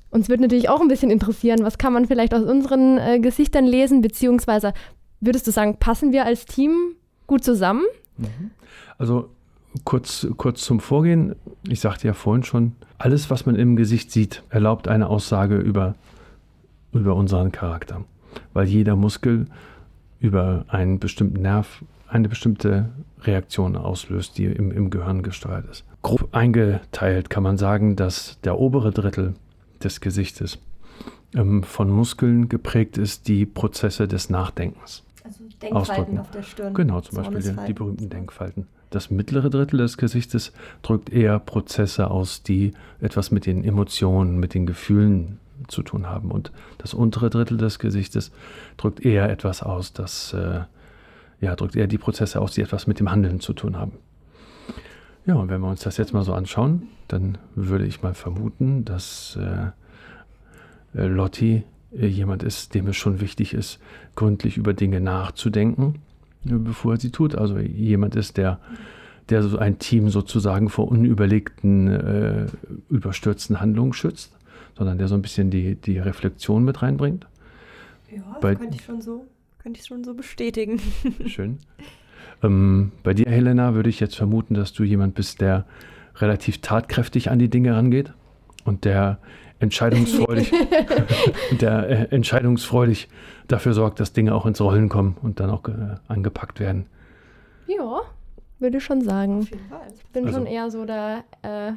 uns 0.09 0.29
würde 0.29 0.43
natürlich 0.43 0.69
auch 0.69 0.79
ein 0.79 0.87
bisschen 0.87 1.11
interessieren, 1.11 1.63
was 1.63 1.77
kann 1.77 1.91
man 1.91 2.05
vielleicht 2.05 2.33
aus 2.33 2.43
unseren 2.43 2.97
äh, 2.97 3.19
Gesichtern 3.19 3.65
lesen, 3.65 4.01
beziehungsweise 4.01 4.73
würdest 5.19 5.47
du 5.47 5.51
sagen, 5.51 5.77
passen 5.77 6.11
wir 6.11 6.25
als 6.25 6.45
Team 6.45 6.95
gut 7.27 7.43
zusammen? 7.43 7.83
Mhm. 8.17 8.51
Also 8.97 9.29
kurz, 9.83 10.27
kurz 10.37 10.61
zum 10.61 10.79
Vorgehen. 10.79 11.35
Ich 11.67 11.79
sagte 11.79 12.07
ja 12.07 12.13
vorhin 12.13 12.43
schon, 12.43 12.73
alles, 12.97 13.29
was 13.29 13.45
man 13.45 13.55
im 13.55 13.75
Gesicht 13.75 14.11
sieht, 14.11 14.43
erlaubt 14.49 14.87
eine 14.87 15.07
Aussage 15.07 15.57
über, 15.57 15.95
über 16.93 17.15
unseren 17.15 17.51
Charakter. 17.51 18.03
Weil 18.53 18.67
jeder 18.67 18.95
Muskel 18.95 19.47
über 20.23 20.65
einen 20.69 20.99
bestimmten 20.99 21.41
Nerv 21.41 21.83
eine 22.07 22.29
bestimmte 22.29 22.89
Reaktion 23.23 23.75
auslöst, 23.75 24.37
die 24.37 24.45
im, 24.45 24.71
im 24.71 24.89
Gehirn 24.89 25.23
gesteuert 25.23 25.65
ist. 25.69 25.83
Grob 26.03 26.29
eingeteilt 26.31 27.29
kann 27.29 27.43
man 27.43 27.57
sagen, 27.57 27.95
dass 27.95 28.39
der 28.41 28.59
obere 28.59 28.91
Drittel 28.91 29.33
des 29.83 29.99
Gesichtes 29.99 30.59
ähm, 31.35 31.63
von 31.63 31.89
Muskeln 31.89 32.49
geprägt 32.49 32.97
ist, 32.97 33.27
die 33.27 33.45
Prozesse 33.45 34.07
des 34.07 34.29
Nachdenkens. 34.29 35.03
Also 35.23 35.43
Denkfalten 35.61 35.75
ausdrücken. 35.75 36.17
auf 36.19 36.31
der 36.31 36.43
Stirn. 36.43 36.73
Genau, 36.73 37.01
zum 37.01 37.17
Beispiel 37.17 37.41
die, 37.41 37.65
die 37.67 37.73
berühmten 37.73 38.09
Denkfalten. 38.09 38.67
Das 38.91 39.09
mittlere 39.09 39.49
Drittel 39.49 39.77
des 39.77 39.97
Gesichtes 39.97 40.53
drückt 40.83 41.09
eher 41.09 41.39
Prozesse 41.39 42.11
aus, 42.11 42.43
die 42.43 42.73
etwas 43.01 43.31
mit 43.31 43.47
den 43.47 43.63
Emotionen, 43.63 44.39
mit 44.39 44.53
den 44.53 44.67
Gefühlen 44.67 45.39
zu 45.67 45.83
tun 45.83 46.07
haben. 46.07 46.31
Und 46.31 46.51
das 46.77 46.93
untere 46.93 47.29
Drittel 47.29 47.57
des 47.57 47.79
Gesichtes 47.79 48.31
drückt 48.77 49.03
eher 49.05 49.29
etwas 49.29 49.63
aus, 49.63 49.93
das 49.93 50.33
äh, 50.33 50.61
ja, 51.41 51.55
drückt 51.55 51.75
eher 51.75 51.87
die 51.87 51.97
Prozesse 51.97 52.41
aus, 52.41 52.53
die 52.53 52.61
etwas 52.61 52.87
mit 52.87 52.99
dem 52.99 53.11
Handeln 53.11 53.39
zu 53.39 53.53
tun 53.53 53.77
haben. 53.77 53.93
Ja, 55.25 55.35
und 55.35 55.49
wenn 55.49 55.61
wir 55.61 55.69
uns 55.69 55.81
das 55.81 55.97
jetzt 55.97 56.13
mal 56.13 56.23
so 56.23 56.33
anschauen, 56.33 56.83
dann 57.07 57.37
würde 57.55 57.85
ich 57.85 58.01
mal 58.01 58.13
vermuten, 58.13 58.83
dass 58.83 59.37
äh, 59.39 60.99
äh 60.99 61.07
Lotti 61.07 61.63
äh, 61.97 62.07
jemand 62.07 62.43
ist, 62.43 62.73
dem 62.73 62.87
es 62.87 62.97
schon 62.97 63.21
wichtig 63.21 63.53
ist, 63.53 63.79
gründlich 64.15 64.57
über 64.57 64.73
Dinge 64.73 64.99
nachzudenken, 64.99 65.99
äh, 66.45 66.55
bevor 66.55 66.93
er 66.93 66.99
sie 66.99 67.11
tut. 67.11 67.35
Also 67.35 67.57
jemand 67.59 68.15
ist, 68.15 68.37
der, 68.37 68.59
der 69.29 69.43
so 69.43 69.57
ein 69.57 69.79
Team 69.79 70.09
sozusagen 70.09 70.69
vor 70.69 70.87
unüberlegten, 70.89 71.87
äh, 71.87 72.45
überstürzten 72.89 73.61
Handlungen 73.61 73.93
schützt, 73.93 74.35
sondern 74.77 74.97
der 74.97 75.07
so 75.07 75.15
ein 75.15 75.21
bisschen 75.21 75.49
die, 75.49 75.75
die 75.75 75.99
Reflexion 75.99 76.63
mit 76.63 76.81
reinbringt. 76.81 77.27
Ja, 78.11 78.21
das 78.33 78.41
Bei, 78.41 78.55
könnte 78.55 78.75
ich 78.75 78.83
schon 78.83 79.01
so 79.01 79.25
könnte 79.63 79.79
ich 79.79 79.85
schon 79.85 80.03
so 80.03 80.13
bestätigen. 80.13 80.81
Schön. 81.25 81.57
Ähm, 82.43 82.91
bei 83.01 83.13
dir, 83.13 83.25
Helena, 83.29 83.73
würde 83.75 83.89
ich 83.89 84.01
jetzt 84.01 84.15
vermuten, 84.15 84.53
dass 84.53 84.73
du 84.73 84.83
jemand 84.83 85.15
bist, 85.15 85.39
der 85.39 85.65
relativ 86.17 86.59
tatkräftig 86.59 87.31
an 87.31 87.39
die 87.39 87.49
Dinge 87.49 87.73
rangeht 87.75 88.13
und 88.65 88.83
der 88.83 89.19
entscheidungsfreudig, 89.59 90.51
der 91.61 91.89
äh, 91.89 92.15
entscheidungsfreudig 92.15 93.07
dafür 93.47 93.73
sorgt, 93.73 94.01
dass 94.01 94.11
Dinge 94.11 94.35
auch 94.35 94.45
ins 94.45 94.59
Rollen 94.59 94.89
kommen 94.89 95.15
und 95.21 95.39
dann 95.39 95.49
auch 95.49 95.65
äh, 95.69 95.95
angepackt 96.09 96.59
werden. 96.59 96.87
Ja, 97.67 98.01
würde 98.59 98.77
ich 98.77 98.83
schon 98.83 99.01
sagen. 99.01 99.47
Ich 99.95 100.05
bin 100.07 100.25
also, 100.25 100.39
schon 100.39 100.45
eher 100.45 100.69
so 100.69 100.83
der 100.83 101.23
äh, 101.41 101.71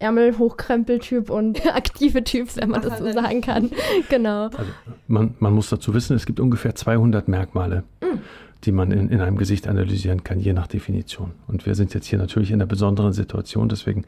Ärmel 0.00 0.38
hochkrempel-Typ 0.38 1.30
und 1.30 1.64
aktive 1.74 2.24
Typ, 2.24 2.56
wenn 2.56 2.70
man 2.70 2.82
das 2.82 2.98
so 2.98 3.12
sagen 3.12 3.40
kann. 3.42 3.70
genau. 4.08 4.44
Also 4.44 4.70
man, 5.06 5.34
man, 5.38 5.52
muss 5.52 5.70
dazu 5.70 5.94
wissen, 5.94 6.16
es 6.16 6.26
gibt 6.26 6.40
ungefähr 6.40 6.74
200 6.74 7.28
Merkmale, 7.28 7.84
mm. 8.00 8.18
die 8.64 8.72
man 8.72 8.90
in, 8.90 9.10
in 9.10 9.20
einem 9.20 9.36
Gesicht 9.36 9.68
analysieren 9.68 10.24
kann, 10.24 10.40
je 10.40 10.54
nach 10.54 10.66
Definition. 10.66 11.32
Und 11.46 11.66
wir 11.66 11.74
sind 11.74 11.92
jetzt 11.92 12.06
hier 12.06 12.18
natürlich 12.18 12.50
in 12.50 12.56
einer 12.56 12.66
besonderen 12.66 13.12
Situation, 13.12 13.68
deswegen, 13.68 14.04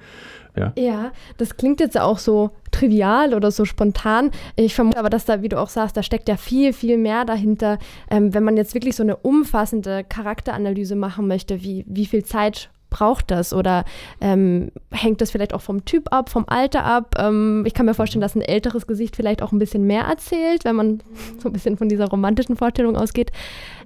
ja. 0.57 0.73
Ja, 0.77 1.13
das 1.37 1.57
klingt 1.57 1.81
jetzt 1.81 2.01
auch 2.01 2.19
so 2.19 2.51
trivial 2.71 3.35
oder 3.35 3.51
so 3.51 3.67
spontan. 3.67 4.31
Ich 4.57 4.75
vermute 4.75 4.99
aber, 4.99 5.11
dass 5.11 5.27
da, 5.27 5.43
wie 5.43 5.49
du 5.51 5.61
auch 5.61 5.69
sagst, 5.69 5.97
da 5.97 6.03
steckt 6.03 6.29
ja 6.29 6.39
viel, 6.39 6.73
viel 6.73 6.97
mehr 6.97 7.27
dahinter. 7.27 7.79
Ähm, 8.11 8.33
wenn 8.33 8.45
man 8.45 8.57
jetzt 8.57 8.75
wirklich 8.75 8.97
so 8.97 9.03
eine 9.03 9.17
umfassende 9.17 10.05
Charakteranalyse 10.05 10.97
machen 10.97 11.29
möchte, 11.29 11.63
wie, 11.63 11.85
wie 11.87 12.07
viel 12.07 12.25
Zeit 12.25 12.71
braucht 12.93 13.31
das? 13.31 13.53
Oder 13.53 13.85
ähm, 14.21 14.71
hängt 14.91 15.21
das 15.21 15.33
vielleicht 15.33 15.55
auch 15.55 15.61
vom 15.61 15.85
Typ 15.85 16.13
ab, 16.13 16.29
vom 16.29 16.45
Alter 16.47 16.85
ab? 16.85 17.17
Ähm, 17.19 17.65
ich 17.67 17.75
kann 17.75 17.87
mir 17.87 17.95
vorstellen, 17.95 18.21
dass 18.21 18.37
ein 18.37 18.43
älteres 18.43 18.87
Gesicht 18.87 19.17
vielleicht 19.17 19.43
auch 19.43 19.51
ein 19.51 19.59
bisschen 19.59 19.85
mehr 19.85 20.05
erzählt, 20.05 20.65
wenn 20.65 20.77
man 20.77 21.03
so 21.39 21.49
ein 21.49 21.53
bisschen 21.53 21.77
von 21.77 21.89
dieser 21.89 22.07
romantischen 22.09 22.57
Vorstellung 22.57 22.97
ausgeht. 22.97 23.33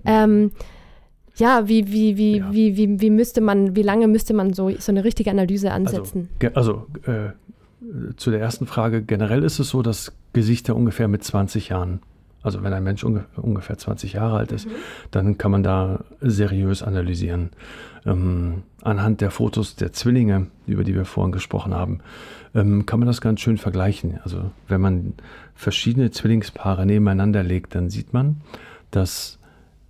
Ähm, 0.05 0.51
ja, 1.37 1.69
wie, 1.69 1.93
wie, 1.93 2.17
wie, 2.17 2.39
ja. 2.39 2.53
Wie, 2.53 2.77
wie, 2.77 3.01
wie 3.01 3.11
müsste 3.11 3.41
man, 3.41 3.77
wie 3.77 3.83
lange 3.83 4.09
müsste 4.09 4.35
man 4.35 4.53
so, 4.55 4.71
so 4.71 4.91
eine 4.91 5.05
richtige 5.05 5.31
Analyse 5.31 5.71
also, 5.71 5.97
ansetzen? 5.99 6.29
Also, 6.55 6.87
also 7.05 7.13
äh, 7.13 7.31
zu 8.17 8.31
der 8.31 8.41
ersten 8.41 8.67
Frage, 8.67 9.03
generell 9.03 9.45
ist 9.45 9.59
es 9.59 9.69
so, 9.69 9.83
dass 9.83 10.13
Gesichter 10.33 10.75
ungefähr 10.75 11.09
mit 11.09 11.23
20 11.23 11.69
Jahren 11.69 12.01
also 12.47 12.63
wenn 12.63 12.73
ein 12.73 12.85
Mensch 12.85 13.05
unge 13.05 13.25
ungefähr 13.37 13.77
20 13.77 14.15
Jahre 14.15 14.39
alt 14.39 14.53
ist, 14.53 14.67
mhm. 14.67 14.73
dann 15.11 15.39
kann 15.39 15.51
man 15.51 15.63
da 15.63 16.05
seriös 16.21 16.83
analysieren. 16.83 17.51
Ähm, 18.07 18.63
anhand 18.83 19.21
der 19.21 19.31
Fotos 19.31 19.77
der 19.77 19.93
Zwillinge, 19.93 20.47
über 20.67 20.85
die 20.85 20.95
wir 20.95 21.05
vorhin 21.05 21.33
gesprochen 21.33 21.75
haben, 21.75 22.01
ähm, 22.55 22.87
kann 22.87 23.01
man 23.01 23.07
das 23.07 23.21
ganz 23.21 23.41
schön 23.41 23.59
vergleichen. 23.59 24.19
Also 24.25 24.51
wenn 24.69 24.81
man 24.81 25.15
verschiedene 25.55 26.11
Zwillingspaare 26.11 26.87
nebeneinander 26.87 27.43
legt, 27.43 27.75
dann 27.75 27.91
sieht 27.91 28.13
man, 28.13 28.41
dass 28.91 29.39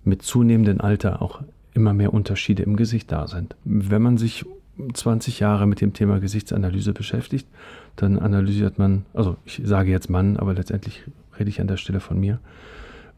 mit 0.03 0.21
zunehmendem 0.21 0.81
Alter 0.81 1.21
auch 1.21 1.41
immer 1.73 1.93
mehr 1.93 2.13
Unterschiede 2.13 2.63
im 2.63 2.75
Gesicht 2.75 3.11
da 3.11 3.27
sind. 3.27 3.55
Wenn 3.63 4.01
man 4.01 4.17
sich 4.17 4.45
20 4.93 5.39
Jahre 5.39 5.67
mit 5.67 5.81
dem 5.81 5.93
Thema 5.93 6.19
Gesichtsanalyse 6.19 6.93
beschäftigt, 6.93 7.47
dann 7.95 8.19
analysiert 8.19 8.77
man, 8.77 9.05
also 9.13 9.37
ich 9.45 9.61
sage 9.63 9.91
jetzt 9.91 10.09
Mann, 10.09 10.37
aber 10.37 10.53
letztendlich 10.53 11.03
rede 11.39 11.49
ich 11.49 11.61
an 11.61 11.67
der 11.67 11.77
Stelle 11.77 11.99
von 11.99 12.19
mir, 12.19 12.39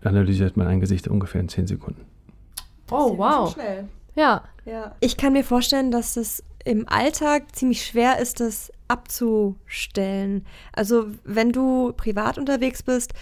analysiert 0.03 0.57
man 0.57 0.67
ein 0.67 0.79
Gesicht 0.79 1.07
ungefähr 1.07 1.41
in 1.41 1.49
10 1.49 1.67
Sekunden. 1.67 2.05
Oh, 2.91 3.17
wow. 3.17 3.53
schnell. 3.53 3.87
Ja. 4.15 4.43
ja. 4.65 4.95
Ich 4.99 5.17
kann 5.17 5.33
mir 5.33 5.43
vorstellen, 5.43 5.91
dass 5.91 6.17
es 6.17 6.43
im 6.65 6.87
Alltag 6.89 7.55
ziemlich 7.55 7.85
schwer 7.85 8.19
ist, 8.19 8.39
das 8.39 8.71
abzustellen. 8.87 10.45
Also 10.73 11.07
wenn 11.23 11.51
du 11.51 11.93
privat 11.93 12.37
unterwegs 12.37 12.83
bist, 12.83 13.13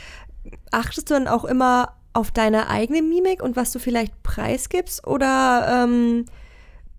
achtest 0.72 1.10
du 1.10 1.14
dann 1.14 1.28
auch 1.28 1.46
immer 1.46 1.94
auf 2.14 2.32
deine 2.32 2.70
eigene 2.70 3.02
Mimik 3.02 3.44
und 3.44 3.56
was 3.56 3.72
du 3.72 3.80
vielleicht 3.80 4.24
preisgibst 4.24 5.06
oder 5.06 5.86
ähm, 5.86 6.26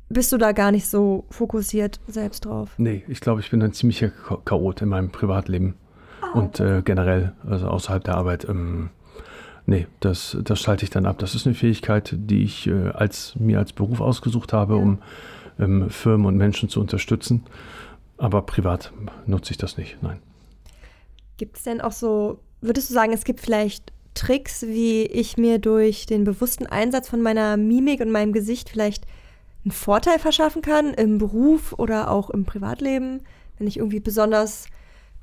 bist 0.09 0.31
du 0.33 0.39
da 0.39 0.53
gar 0.53 0.71
nicht 0.71 0.87
so 0.87 1.25
fokussiert 1.31 1.99
selbst 2.07 2.45
drauf? 2.45 2.71
Nee, 2.79 3.05
ich 3.09 3.21
glaube, 3.21 3.41
ich 3.41 3.51
bin 3.51 3.63
ein 3.63 3.73
ziemlicher 3.73 4.11
Chaot 4.45 4.81
in 4.83 4.89
meinem 4.89 5.11
Privatleben 5.11 5.75
und 6.35 6.61
äh, 6.61 6.83
generell, 6.83 7.33
also 7.49 7.69
außerhalb 7.69 8.05
der 8.05 8.17
Arbeit. 8.17 8.47
Ähm, 8.49 8.91
Nee, 9.69 9.87
das, 10.01 10.35
das 10.45 10.61
schalte 10.61 10.85
ich 10.85 10.89
dann 10.89 11.05
ab. 11.05 11.19
Das 11.19 11.35
ist 11.35 11.45
eine 11.45 11.55
Fähigkeit, 11.55 12.15
die 12.17 12.43
ich 12.43 12.69
äh, 12.69 12.89
als, 12.89 13.35
mir 13.37 13.59
als 13.59 13.75
Beruf 13.75 14.01
ausgesucht 14.01 14.55
habe, 14.55 14.77
um 14.77 14.97
ähm, 15.61 15.91
Firmen 15.91 16.25
und 16.25 16.39
Menschen 16.39 16.71
zu 16.71 16.81
unterstützen. 16.81 17.45
Aber 18.17 18.41
privat 18.41 18.95
nutze 19.27 19.51
ich 19.51 19.59
das 19.59 19.77
nicht, 19.77 20.03
nein. 20.03 20.21
Gibt 21.37 21.59
es 21.59 21.65
denn 21.65 21.83
auch 21.83 21.93
so, 21.93 22.41
würdest 22.63 22.89
du 22.89 22.95
sagen, 22.95 23.13
es 23.13 23.25
gibt 23.25 23.41
vielleicht 23.41 23.93
Tricks, 24.15 24.63
wie 24.63 25.03
ich 25.03 25.37
mir 25.37 25.59
durch 25.59 26.07
den 26.07 26.25
bewussten 26.25 26.65
Einsatz 26.65 27.07
von 27.11 27.21
meiner 27.21 27.59
Mimik 27.59 28.01
und 28.01 28.11
meinem 28.11 28.33
Gesicht 28.33 28.71
vielleicht 28.71 29.05
einen 29.65 29.73
Vorteil 29.73 30.19
verschaffen 30.19 30.63
kann 30.63 30.95
im 30.95 31.19
Beruf 31.19 31.75
oder 31.75 32.11
auch 32.11 32.31
im 32.31 32.47
Privatleben, 32.47 33.21
wenn 33.59 33.67
ich 33.67 33.77
irgendwie 33.77 34.01
besonders 34.01 34.69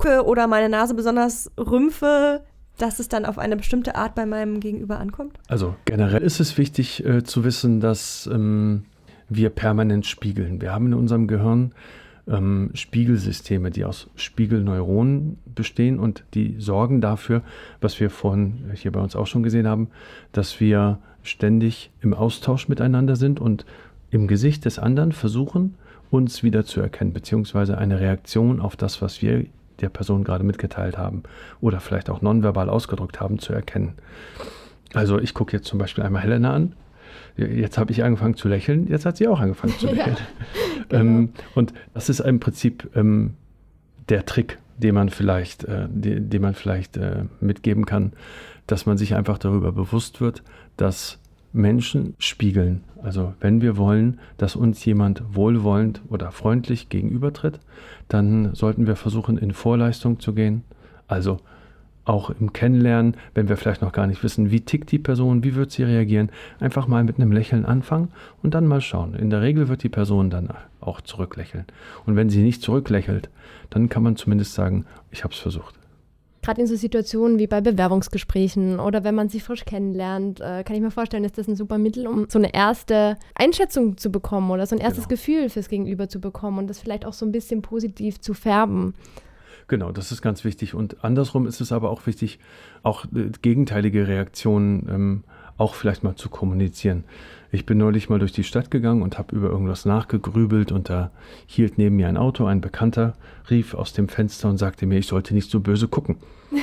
oder 0.03 0.47
meine 0.47 0.69
Nase 0.69 0.93
besonders 0.93 1.51
rümpfe, 1.57 2.41
dass 2.77 2.99
es 2.99 3.07
dann 3.07 3.25
auf 3.25 3.39
eine 3.39 3.55
bestimmte 3.55 3.95
Art 3.95 4.15
bei 4.15 4.25
meinem 4.25 4.59
Gegenüber 4.59 4.99
ankommt? 4.99 5.37
Also 5.47 5.75
generell 5.85 6.21
ist 6.21 6.39
es 6.39 6.57
wichtig 6.57 7.05
äh, 7.05 7.23
zu 7.23 7.43
wissen, 7.43 7.79
dass 7.79 8.29
ähm, 8.31 8.85
wir 9.29 9.49
permanent 9.49 10.05
spiegeln. 10.05 10.61
Wir 10.61 10.73
haben 10.73 10.87
in 10.87 10.93
unserem 10.93 11.27
Gehirn 11.27 11.73
ähm, 12.27 12.71
Spiegelsysteme, 12.73 13.71
die 13.71 13.85
aus 13.85 14.09
Spiegelneuronen 14.15 15.37
bestehen 15.45 15.99
und 15.99 16.23
die 16.33 16.55
sorgen 16.59 17.01
dafür, 17.01 17.41
was 17.81 17.99
wir 17.99 18.09
vorhin 18.09 18.71
hier 18.73 18.91
bei 18.91 18.99
uns 18.99 19.15
auch 19.15 19.27
schon 19.27 19.43
gesehen 19.43 19.67
haben, 19.67 19.89
dass 20.31 20.59
wir 20.59 20.99
ständig 21.23 21.91
im 22.01 22.13
Austausch 22.13 22.67
miteinander 22.67 23.15
sind 23.15 23.39
und 23.39 23.65
im 24.11 24.27
Gesicht 24.27 24.65
des 24.65 24.79
anderen 24.79 25.11
versuchen, 25.11 25.75
uns 26.11 26.43
wieder 26.43 26.65
zu 26.65 26.81
erkennen, 26.81 27.13
beziehungsweise 27.13 27.77
eine 27.77 27.99
Reaktion 27.99 28.59
auf 28.59 28.75
das, 28.75 29.01
was 29.01 29.21
wir 29.21 29.45
der 29.81 29.89
Person 29.89 30.23
gerade 30.23 30.43
mitgeteilt 30.43 30.97
haben 30.97 31.23
oder 31.61 31.79
vielleicht 31.79 32.09
auch 32.09 32.21
nonverbal 32.21 32.69
ausgedrückt 32.69 33.19
haben, 33.19 33.39
zu 33.39 33.53
erkennen. 33.53 33.93
Also 34.93 35.19
ich 35.19 35.33
gucke 35.33 35.55
jetzt 35.55 35.67
zum 35.67 35.79
Beispiel 35.79 36.03
einmal 36.03 36.21
Helena 36.21 36.53
an. 36.53 36.73
Jetzt 37.37 37.77
habe 37.77 37.91
ich 37.91 38.03
angefangen 38.03 38.35
zu 38.35 38.47
lächeln, 38.47 38.87
jetzt 38.87 39.05
hat 39.05 39.17
sie 39.17 39.27
auch 39.27 39.39
angefangen 39.39 39.73
zu 39.77 39.87
lächeln. 39.93 40.15
Ja, 40.15 40.99
genau. 40.99 41.01
ähm, 41.01 41.29
und 41.53 41.73
das 41.93 42.09
ist 42.09 42.21
im 42.21 42.39
Prinzip 42.39 42.89
ähm, 42.95 43.35
der 44.09 44.25
Trick, 44.25 44.57
den 44.77 44.95
man 44.95 45.09
vielleicht, 45.09 45.63
äh, 45.65 45.87
den, 45.89 46.29
den, 46.29 46.41
man 46.41 46.53
vielleicht 46.53 46.97
äh, 46.97 47.25
mitgeben 47.39 47.85
kann, 47.85 48.13
dass 48.67 48.85
man 48.85 48.97
sich 48.97 49.15
einfach 49.15 49.37
darüber 49.37 49.71
bewusst 49.71 50.21
wird, 50.21 50.43
dass 50.77 51.19
Menschen 51.55 52.15
spiegeln. 52.19 52.83
Also 53.01 53.33
wenn 53.39 53.61
wir 53.61 53.77
wollen, 53.77 54.19
dass 54.37 54.55
uns 54.55 54.83
jemand 54.85 55.23
wohlwollend 55.31 56.01
oder 56.09 56.31
freundlich 56.31 56.89
gegenübertritt, 56.89 57.59
dann 58.07 58.53
sollten 58.53 58.87
wir 58.87 58.95
versuchen, 58.95 59.37
in 59.37 59.53
Vorleistung 59.53 60.19
zu 60.19 60.33
gehen. 60.33 60.63
Also 61.07 61.39
auch 62.03 62.29
im 62.29 62.53
Kennenlernen, 62.53 63.15
wenn 63.33 63.49
wir 63.49 63.57
vielleicht 63.57 63.81
noch 63.81 63.91
gar 63.91 64.05
nicht 64.05 64.23
wissen, 64.23 64.51
wie 64.51 64.61
tickt 64.61 64.91
die 64.91 64.99
Person, 64.99 65.43
wie 65.43 65.55
wird 65.55 65.71
sie 65.71 65.83
reagieren, 65.83 66.29
einfach 66.59 66.87
mal 66.87 67.03
mit 67.03 67.17
einem 67.17 67.31
Lächeln 67.31 67.65
anfangen 67.65 68.09
und 68.43 68.53
dann 68.53 68.67
mal 68.67 68.81
schauen. 68.81 69.15
In 69.15 69.31
der 69.31 69.41
Regel 69.41 69.67
wird 69.67 69.81
die 69.81 69.89
Person 69.89 70.29
dann 70.29 70.49
auch 70.81 71.01
zurücklächeln. 71.01 71.65
Und 72.05 72.15
wenn 72.15 72.29
sie 72.29 72.43
nicht 72.43 72.61
zurücklächelt, 72.61 73.29
dann 73.71 73.89
kann 73.89 74.03
man 74.03 74.15
zumindest 74.15 74.53
sagen, 74.53 74.85
ich 75.09 75.23
habe 75.23 75.33
es 75.33 75.39
versucht. 75.39 75.75
Gerade 76.45 76.61
in 76.61 76.67
so 76.67 76.75
Situationen 76.75 77.39
wie 77.39 77.47
bei 77.47 77.59
Bewerbungsgesprächen 77.59 78.79
oder 78.79 79.03
wenn 79.03 79.15
man 79.15 79.29
sich 79.29 79.43
frisch 79.43 79.65
kennenlernt, 79.65 80.39
äh, 80.39 80.63
kann 80.63 80.75
ich 80.75 80.81
mir 80.81 80.91
vorstellen, 80.91 81.23
ist 81.23 81.37
das 81.37 81.47
ein 81.47 81.55
super 81.55 81.77
Mittel, 81.77 82.07
um 82.07 82.27
so 82.29 82.37
eine 82.37 82.53
erste 82.53 83.17
Einschätzung 83.33 83.97
zu 83.97 84.11
bekommen 84.11 84.51
oder 84.51 84.65
so 84.67 84.75
ein 84.75 84.81
erstes 84.81 85.07
genau. 85.07 85.15
Gefühl 85.15 85.49
fürs 85.49 85.69
Gegenüber 85.69 86.07
zu 86.07 86.21
bekommen 86.21 86.59
und 86.59 86.67
das 86.67 86.79
vielleicht 86.79 87.05
auch 87.05 87.13
so 87.13 87.25
ein 87.25 87.31
bisschen 87.31 87.61
positiv 87.61 88.21
zu 88.21 88.33
färben. 88.33 88.93
Genau, 89.67 89.91
das 89.91 90.11
ist 90.11 90.21
ganz 90.21 90.43
wichtig. 90.43 90.75
Und 90.75 91.03
andersrum 91.03 91.47
ist 91.47 91.59
es 91.59 91.71
aber 91.71 91.89
auch 91.89 92.05
wichtig, 92.05 92.39
auch 92.83 93.05
äh, 93.05 93.31
gegenteilige 93.41 94.07
Reaktionen 94.07 94.87
ähm, 94.89 95.23
auch 95.57 95.75
vielleicht 95.75 96.03
mal 96.03 96.15
zu 96.15 96.29
kommunizieren. 96.29 97.03
Ich 97.51 97.65
bin 97.65 97.77
neulich 97.77 98.09
mal 98.09 98.19
durch 98.19 98.33
die 98.33 98.43
Stadt 98.43 98.69
gegangen 98.69 99.01
und 99.01 99.17
habe 99.17 99.35
über 99.35 99.49
irgendwas 99.49 99.85
nachgegrübelt 99.85 100.71
und 100.71 100.89
da 100.89 101.11
hielt 101.45 101.77
neben 101.77 101.95
mir 101.95 102.09
ein 102.09 102.17
Auto, 102.17 102.45
ein 102.45 102.59
Bekannter 102.59 103.13
rief 103.49 103.73
aus 103.73 103.93
dem 103.93 104.09
Fenster 104.09 104.49
und 104.49 104.57
sagte 104.57 104.85
mir, 104.85 104.99
ich 104.99 105.07
sollte 105.07 105.33
nicht 105.33 105.49
so 105.49 105.61
böse 105.61 105.87
gucken, 105.87 106.17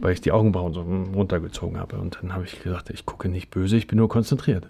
weil 0.00 0.12
ich 0.12 0.20
die 0.20 0.32
Augenbrauen 0.32 0.72
so 0.72 0.82
runtergezogen 1.14 1.78
habe. 1.78 1.98
Und 1.98 2.18
dann 2.20 2.34
habe 2.34 2.44
ich 2.44 2.62
gesagt, 2.62 2.90
ich 2.90 3.06
gucke 3.06 3.28
nicht 3.28 3.50
böse, 3.50 3.76
ich 3.76 3.86
bin 3.86 3.98
nur 3.98 4.08
konzentriert. 4.08 4.68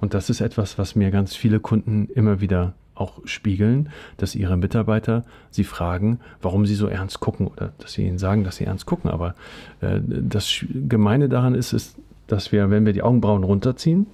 Und 0.00 0.14
das 0.14 0.30
ist 0.30 0.40
etwas, 0.40 0.78
was 0.78 0.96
mir 0.96 1.10
ganz 1.10 1.36
viele 1.36 1.60
Kunden 1.60 2.08
immer 2.14 2.40
wieder 2.40 2.74
auch 2.94 3.20
spiegeln, 3.26 3.90
dass 4.16 4.34
ihre 4.34 4.56
Mitarbeiter 4.56 5.24
sie 5.50 5.64
fragen, 5.64 6.18
warum 6.40 6.64
sie 6.64 6.74
so 6.74 6.86
ernst 6.86 7.20
gucken 7.20 7.46
oder 7.46 7.72
dass 7.78 7.92
sie 7.92 8.06
ihnen 8.06 8.18
sagen, 8.18 8.42
dass 8.42 8.56
sie 8.56 8.64
ernst 8.64 8.86
gucken. 8.86 9.10
Aber 9.10 9.34
äh, 9.82 10.00
das 10.02 10.64
Gemeine 10.72 11.28
daran 11.28 11.54
ist, 11.54 11.74
ist, 11.74 11.96
dass 12.26 12.52
wir, 12.52 12.70
wenn 12.70 12.86
wir 12.86 12.92
die 12.92 13.02
Augenbrauen 13.02 13.44
runterziehen, 13.44 14.06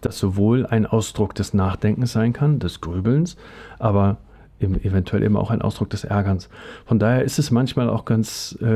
das 0.00 0.18
sowohl 0.18 0.66
ein 0.66 0.86
Ausdruck 0.86 1.34
des 1.34 1.54
Nachdenkens 1.54 2.12
sein 2.12 2.32
kann, 2.32 2.58
des 2.58 2.80
Grübelns, 2.80 3.36
aber 3.78 4.18
eventuell 4.60 5.22
eben 5.22 5.36
auch 5.36 5.50
ein 5.50 5.62
Ausdruck 5.62 5.90
des 5.90 6.04
Ärgerns. 6.04 6.48
Von 6.86 6.98
daher 6.98 7.24
ist 7.24 7.38
es 7.38 7.50
manchmal 7.50 7.88
auch 7.88 8.04
ganz 8.04 8.56
äh, 8.60 8.66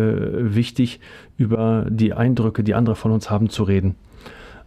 wichtig, 0.54 1.00
über 1.36 1.86
die 1.88 2.12
Eindrücke, 2.12 2.64
die 2.64 2.74
andere 2.74 2.96
von 2.96 3.12
uns 3.12 3.30
haben, 3.30 3.50
zu 3.50 3.62
reden. 3.62 3.94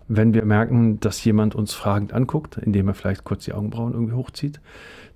Wenn 0.08 0.34
wir 0.34 0.46
merken, 0.46 1.00
dass 1.00 1.24
jemand 1.24 1.56
uns 1.56 1.74
fragend 1.74 2.14
anguckt, 2.14 2.58
indem 2.58 2.88
er 2.88 2.94
vielleicht 2.94 3.26
kurz 3.26 3.46
die 3.46 3.54
Augenbrauen 3.54 3.94
irgendwie 3.94 4.14
hochzieht, 4.14 4.60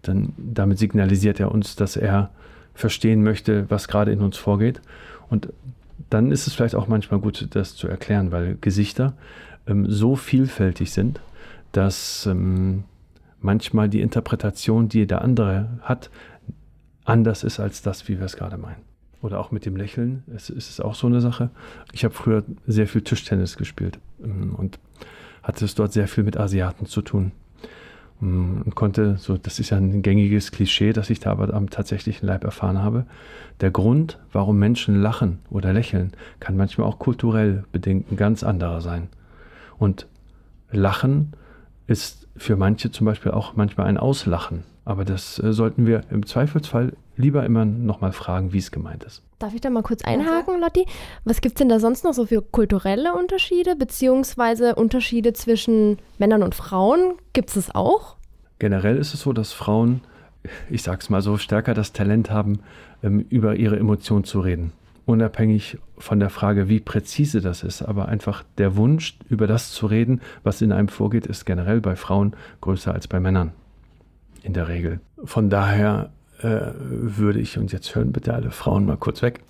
dann 0.02 0.34
damit 0.38 0.78
signalisiert 0.78 1.40
er 1.40 1.52
uns, 1.52 1.76
dass 1.76 1.96
er 1.96 2.30
verstehen 2.74 3.24
möchte, 3.24 3.70
was 3.70 3.88
gerade 3.88 4.12
in 4.12 4.22
uns 4.22 4.38
vorgeht. 4.38 4.82
Und 5.30 5.50
dann 6.14 6.32
ist 6.32 6.46
es 6.46 6.54
vielleicht 6.54 6.76
auch 6.76 6.88
manchmal 6.88 7.20
gut, 7.20 7.48
das 7.56 7.76
zu 7.76 7.88
erklären, 7.88 8.32
weil 8.32 8.58
Gesichter 8.62 9.14
ähm, 9.66 9.90
so 9.90 10.16
vielfältig 10.16 10.92
sind, 10.92 11.20
dass 11.72 12.28
ähm, 12.28 12.84
manchmal 13.40 13.90
die 13.90 14.02
Interpretation, 14.02 14.90
die 14.90 15.08
der 15.08 15.22
andere 15.22 15.80
hat, 15.82 16.12
anders 17.04 17.44
ist 17.44 17.60
als 17.60 17.82
das, 17.82 18.08
wie 18.08 18.20
wir 18.20 18.26
es 18.26 18.36
gerade 18.36 18.58
meinen. 18.58 18.84
Oder 19.24 19.40
auch 19.40 19.52
mit 19.52 19.66
dem 19.66 19.76
Lächeln. 19.76 20.24
Es 20.36 20.50
ist 20.50 20.82
auch 20.82 20.96
so 20.96 21.08
eine 21.08 21.20
Sache. 21.20 21.50
Ich 21.94 22.04
habe 22.04 22.14
früher 22.14 22.44
sehr 22.68 22.88
viel 22.88 23.02
Tischtennis 23.02 23.58
gespielt 23.58 23.98
ähm, 24.24 24.54
und 24.56 24.80
hatte 25.42 25.66
es 25.66 25.74
dort 25.74 25.94
sehr 25.94 26.08
viel 26.08 26.24
mit 26.24 26.38
Asiaten 26.38 26.86
zu 26.86 27.02
tun. 27.02 27.32
Und 28.24 28.74
konnte, 28.76 29.18
so, 29.18 29.38
das 29.38 29.60
ist 29.60 29.72
ja 29.72 29.78
ein 29.78 30.02
gängiges 30.02 30.52
Klischee, 30.52 30.94
das 30.94 31.10
ich 31.10 31.20
da 31.20 31.32
aber 31.32 31.54
am 31.54 31.70
tatsächlichen 31.70 32.26
Leib 32.26 32.46
erfahren 32.46 32.82
habe. 32.82 33.06
Der 33.60 33.70
Grund, 33.70 34.18
warum 34.32 34.58
Menschen 34.58 35.02
lachen 35.02 35.40
oder 35.50 35.74
lächeln, 35.74 36.14
kann 36.40 36.56
manchmal 36.56 36.88
auch 36.88 37.00
kulturell 37.00 37.66
bedingt 37.74 38.12
ein 38.12 38.16
ganz 38.16 38.42
anderer 38.44 38.80
sein. 38.80 39.10
Und 39.78 40.08
Lachen 40.72 41.34
ist 41.86 42.23
für 42.36 42.56
manche 42.56 42.92
zum 42.92 43.06
Beispiel 43.06 43.32
auch 43.32 43.56
manchmal 43.56 43.88
ein 43.88 43.98
Auslachen. 43.98 44.64
Aber 44.86 45.06
das 45.06 45.40
äh, 45.40 45.54
sollten 45.54 45.86
wir 45.86 46.02
im 46.10 46.26
Zweifelsfall 46.26 46.94
lieber 47.16 47.46
immer 47.46 47.64
nochmal 47.64 48.12
fragen, 48.12 48.54
wie 48.54 48.58
es 48.58 48.72
gemeint 48.72 49.04
ist. 49.04 49.22
Darf 49.40 49.54
ich 49.54 49.62
da 49.62 49.70
mal 49.70 49.84
kurz 49.84 50.04
einhaken, 50.04 50.60
Lotti? 50.60 50.86
Was 51.26 51.42
gibt 51.42 51.56
es 51.56 51.60
denn 51.60 51.70
da 51.70 51.80
sonst 51.80 52.04
noch 52.04 52.14
so 52.14 52.26
für 52.26 52.42
kulturelle 52.42 53.14
Unterschiede, 53.14 53.76
beziehungsweise 53.76 54.76
Unterschiede 54.76 55.34
zwischen 55.34 55.98
Männern 56.18 56.44
und 56.44 56.56
Frauen? 56.56 57.16
Gibt 57.34 57.56
es 57.56 57.74
auch? 57.74 58.18
Generell 58.60 58.98
ist 58.98 59.14
es 59.14 59.22
so, 59.22 59.34
dass 59.34 59.54
Frauen, 59.54 60.02
ich 60.70 60.84
sag's 60.84 61.10
mal 61.10 61.22
so, 61.22 61.38
stärker 61.38 61.74
das 61.74 61.94
Talent 61.94 62.32
haben, 62.32 62.60
ähm, 63.04 63.26
über 63.30 63.56
ihre 63.56 63.78
Emotionen 63.78 64.24
zu 64.24 64.40
reden. 64.40 64.72
Unabhängig 65.06 65.78
von 65.98 66.20
der 66.20 66.30
Frage, 66.30 66.70
wie 66.70 66.80
präzise 66.80 67.42
das 67.42 67.64
ist, 67.64 67.82
aber 67.82 68.08
einfach 68.08 68.44
der 68.58 68.78
Wunsch, 68.78 69.18
über 69.30 69.48
das 69.48 69.72
zu 69.72 69.86
reden, 69.86 70.22
was 70.44 70.62
in 70.62 70.72
einem 70.72 70.88
vorgeht, 70.88 71.28
ist 71.28 71.46
generell 71.46 71.82
bei 71.82 71.96
Frauen 71.96 72.36
größer 72.62 72.94
als 72.94 73.08
bei 73.08 73.20
Männern. 73.20 73.52
In 74.44 74.54
der 74.54 74.68
Regel. 74.68 75.00
Von 75.24 75.50
daher 75.50 76.12
äh, 76.42 76.72
würde 76.78 77.40
ich, 77.40 77.58
und 77.58 77.72
jetzt 77.72 77.96
hören 77.96 78.12
bitte 78.12 78.34
alle 78.34 78.52
Frauen 78.52 78.86
mal 78.86 78.98
kurz 78.98 79.22
weg, 79.22 79.42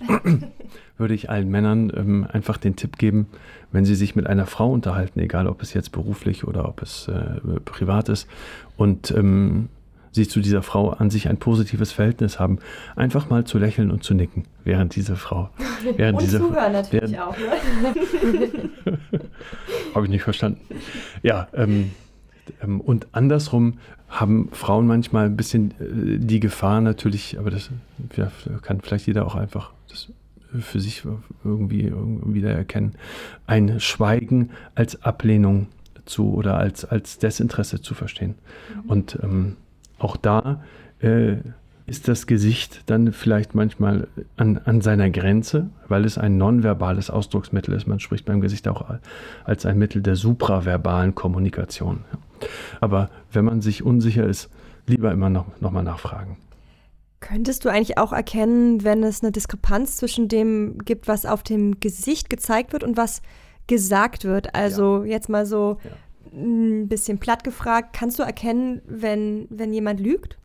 würde 0.98 1.14
ich 1.14 1.30
allen 1.30 1.48
Männern 1.48 1.92
ähm, 1.94 2.26
einfach 2.30 2.56
den 2.56 2.76
Tipp 2.76 2.98
geben, 2.98 3.26
wenn 3.72 3.84
sie 3.84 3.96
sich 3.96 4.14
mit 4.14 4.26
einer 4.26 4.46
Frau 4.46 4.70
unterhalten, 4.70 5.18
egal 5.18 5.48
ob 5.48 5.62
es 5.62 5.74
jetzt 5.74 5.90
beruflich 5.90 6.44
oder 6.44 6.68
ob 6.68 6.82
es 6.82 7.08
äh, 7.08 7.40
privat 7.64 8.08
ist, 8.08 8.28
und 8.76 9.10
ähm, 9.10 9.68
sie 10.14 10.28
zu 10.28 10.40
dieser 10.40 10.62
Frau 10.62 10.90
an 10.90 11.10
sich 11.10 11.28
ein 11.28 11.38
positives 11.38 11.92
Verhältnis 11.92 12.38
haben, 12.38 12.58
einfach 12.94 13.30
mal 13.30 13.44
zu 13.44 13.58
lächeln 13.58 13.90
und 13.90 14.04
zu 14.04 14.14
nicken, 14.14 14.44
während 14.62 14.94
diese 14.94 15.16
Frau. 15.16 15.50
Während 15.96 16.18
und 16.18 16.22
diese, 16.24 16.38
zuhören 16.38 16.72
natürlich 16.72 17.12
während, 17.12 17.20
auch. 17.20 17.36
Ne? 17.36 18.70
Habe 19.94 20.06
ich 20.06 20.10
nicht 20.10 20.22
verstanden. 20.22 20.60
Ja, 21.22 21.48
ähm, 21.52 21.90
ähm, 22.62 22.80
und 22.80 23.08
andersrum 23.12 23.74
haben 24.08 24.48
Frauen 24.52 24.86
manchmal 24.86 25.26
ein 25.26 25.36
bisschen 25.36 25.72
äh, 25.72 26.18
die 26.18 26.40
Gefahr 26.40 26.80
natürlich, 26.80 27.38
aber 27.38 27.50
das 27.50 27.70
ja, 28.16 28.30
kann 28.62 28.80
vielleicht 28.80 29.06
jeder 29.06 29.26
auch 29.26 29.34
einfach 29.34 29.72
das 29.90 30.08
für 30.60 30.80
sich 30.80 31.02
irgendwie, 31.44 31.82
irgendwie 31.82 32.34
wieder 32.34 32.52
erkennen, 32.52 32.94
ein 33.46 33.80
Schweigen 33.80 34.50
als 34.74 35.02
Ablehnung 35.02 35.66
zu 36.06 36.32
oder 36.32 36.56
als, 36.56 36.84
als 36.84 37.18
Desinteresse 37.18 37.80
zu 37.80 37.94
verstehen. 37.94 38.36
Mhm. 38.84 38.90
Und 38.90 39.18
ähm, 39.22 39.56
auch 40.04 40.16
da 40.16 40.62
äh, 41.00 41.36
ist 41.86 42.08
das 42.08 42.26
Gesicht 42.26 42.82
dann 42.86 43.12
vielleicht 43.12 43.54
manchmal 43.54 44.08
an, 44.36 44.58
an 44.64 44.80
seiner 44.80 45.10
Grenze, 45.10 45.68
weil 45.88 46.04
es 46.04 46.16
ein 46.16 46.38
nonverbales 46.38 47.10
Ausdrucksmittel 47.10 47.74
ist. 47.74 47.86
Man 47.86 48.00
spricht 48.00 48.24
beim 48.24 48.40
Gesicht 48.40 48.68
auch 48.68 48.86
als 49.44 49.66
ein 49.66 49.78
Mittel 49.78 50.00
der 50.00 50.16
supraverbalen 50.16 51.14
Kommunikation. 51.14 52.04
Aber 52.80 53.10
wenn 53.32 53.44
man 53.44 53.60
sich 53.60 53.82
unsicher 53.82 54.26
ist, 54.26 54.50
lieber 54.86 55.12
immer 55.12 55.28
noch, 55.28 55.46
noch 55.60 55.70
mal 55.70 55.82
nachfragen. 55.82 56.38
Könntest 57.20 57.64
du 57.64 57.70
eigentlich 57.70 57.98
auch 57.98 58.12
erkennen, 58.12 58.84
wenn 58.84 59.02
es 59.02 59.22
eine 59.22 59.32
Diskrepanz 59.32 59.96
zwischen 59.96 60.28
dem 60.28 60.78
gibt, 60.84 61.08
was 61.08 61.26
auf 61.26 61.42
dem 61.42 61.80
Gesicht 61.80 62.28
gezeigt 62.28 62.72
wird 62.72 62.84
und 62.84 62.96
was 62.96 63.22
gesagt 63.66 64.24
wird? 64.24 64.54
Also 64.54 65.04
ja. 65.04 65.12
jetzt 65.12 65.28
mal 65.28 65.46
so 65.46 65.78
ja. 65.84 65.90
Ein 66.34 66.88
bisschen 66.88 67.18
platt 67.18 67.44
gefragt, 67.44 67.90
kannst 67.92 68.18
du 68.18 68.22
erkennen, 68.22 68.82
wenn, 68.86 69.46
wenn 69.50 69.72
jemand 69.72 70.00
lügt? 70.00 70.36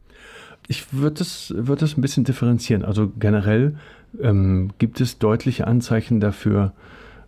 Ich 0.68 0.94
würde 0.94 1.22
es 1.22 1.54
würd 1.56 1.82
ein 1.82 2.02
bisschen 2.02 2.26
differenzieren. 2.26 2.86
Also 2.86 3.12
generell 3.20 3.76
ähm, 4.22 4.72
gibt 4.78 5.02
es 5.02 5.18
deutliche 5.18 5.68
Anzeichen 5.68 6.20
dafür, 6.20 6.74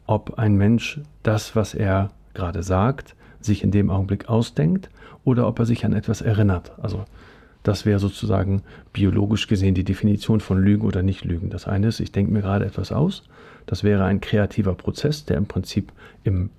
ob 0.06 0.38
ein 0.38 0.56
Mensch 0.56 1.00
das, 1.24 1.56
was 1.56 1.74
er 1.74 2.12
gerade 2.34 2.63
sagt, 2.63 3.15
sich 3.39 3.63
in 3.63 3.71
dem 3.71 3.89
Augenblick 3.89 4.30
ausdenkt 4.30 4.89
oder 5.24 5.47
ob 5.47 5.60
er 5.60 5.65
sich 5.65 5.86
an 5.86 5.93
etwas 5.93 6.21
erinnert. 6.21 6.71
Also 6.82 7.06
das 7.63 7.86
wäre 7.86 8.00
sozusagen 8.00 8.63
biologisch 8.93 9.47
gesehen 9.47 9.76
die 9.76 9.84
Definition 9.84 10.39
von 10.39 10.62
Lügen 10.62 10.86
oder 10.86 11.04
Nicht-Lügen. 11.04 11.50
Das 11.50 11.67
eine 11.67 11.88
ist, 11.88 12.00
ich 12.00 12.12
denke 12.12 12.32
mir 12.32 12.41
gerade 12.41 12.65
etwas 12.65 12.91
aus. 12.91 13.24
Das 13.67 13.84
wäre 13.84 14.04
ein 14.04 14.21
kreativer 14.21 14.74
Prozess, 14.74 15.26
der 15.26 15.38
im 15.38 15.45
Prinzip 15.45 15.91
im 16.24 16.50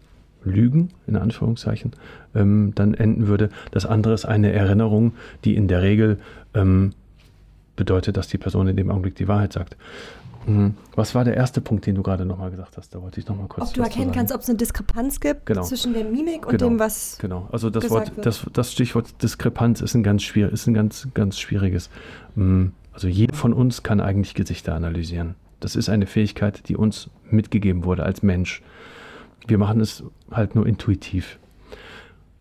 Lügen, 0.45 0.91
in 1.07 1.17
Anführungszeichen, 1.17 1.93
ähm, 2.35 2.73
dann 2.75 2.95
enden 2.95 3.27
würde. 3.27 3.51
Das 3.71 3.87
andere 3.87 4.15
ist 4.15 4.25
eine 4.25 4.53
Erinnerung, 4.53 5.13
die 5.45 5.57
in 5.57 5.69
der 5.69 5.83
Regel 5.83 6.19
ähm, 6.55 6.93
bedeutet, 7.77 8.17
dass 8.17 8.29
die 8.29 8.39
Person 8.39 8.69
in 8.69 8.77
dem 8.77 8.91
Augenblick 8.91 9.15
die 9.15 9.29
Wahrheit 9.29 9.53
sagt. 9.53 9.77
Mhm. 10.47 10.75
Was 10.95 11.15
war 11.15 11.25
der 11.25 11.37
erste 11.37 11.61
Punkt, 11.61 11.87
den 11.87 11.95
du 11.95 12.03
gerade 12.03 12.25
nochmal 12.25 12.51
gesagt 12.51 12.77
hast? 12.77 12.95
Da 12.95 13.01
wollte 13.01 13.21
ich 13.21 13.29
nochmal 13.29 13.47
kurz. 13.49 13.69
Ob 13.69 13.75
du 13.75 13.83
erkennen 13.83 14.13
kannst, 14.13 14.35
ob 14.35 14.41
es 14.41 14.49
eine 14.49 14.59
Diskrepanz 14.59 15.21
gibt 15.21 15.47
genau. 15.47 15.63
zwischen 15.63 15.95
der 15.95 16.05
Mimik 16.05 16.47
und 16.47 16.59
genau. 16.59 16.71
dem, 16.71 16.79
was. 16.79 17.19
Genau, 17.21 17.49
also 17.53 17.71
das, 17.71 17.89
Wort, 17.91 18.13
das, 18.21 18.45
das, 18.53 18.73
Stichwort 18.73 19.23
Diskrepanz 19.23 19.81
ist 19.81 19.95
ein 19.95 20.03
ganz 20.03 20.23
schwierig, 20.23 20.53
ist 20.53 20.67
ein 20.67 20.75
ganz, 20.75 21.09
ganz 21.15 21.39
schwieriges. 21.39 21.91
Mhm. 22.35 22.73
Also 22.93 23.09
jeder 23.09 23.35
von 23.35 23.53
uns 23.53 23.83
kann 23.83 24.01
eigentlich 24.01 24.35
Gesichter 24.35 24.75
analysieren. 24.75 25.35
Das 25.61 25.77
ist 25.77 25.89
eine 25.89 26.07
Fähigkeit, 26.07 26.69
die 26.69 26.77
uns 26.77 27.09
mitgegeben 27.31 27.85
wurde 27.85 28.03
als 28.03 28.23
Mensch. 28.23 28.63
Wir 29.47 29.59
machen 29.59 29.81
es 29.81 30.05
halt 30.31 30.55
nur 30.55 30.67
intuitiv. 30.67 31.39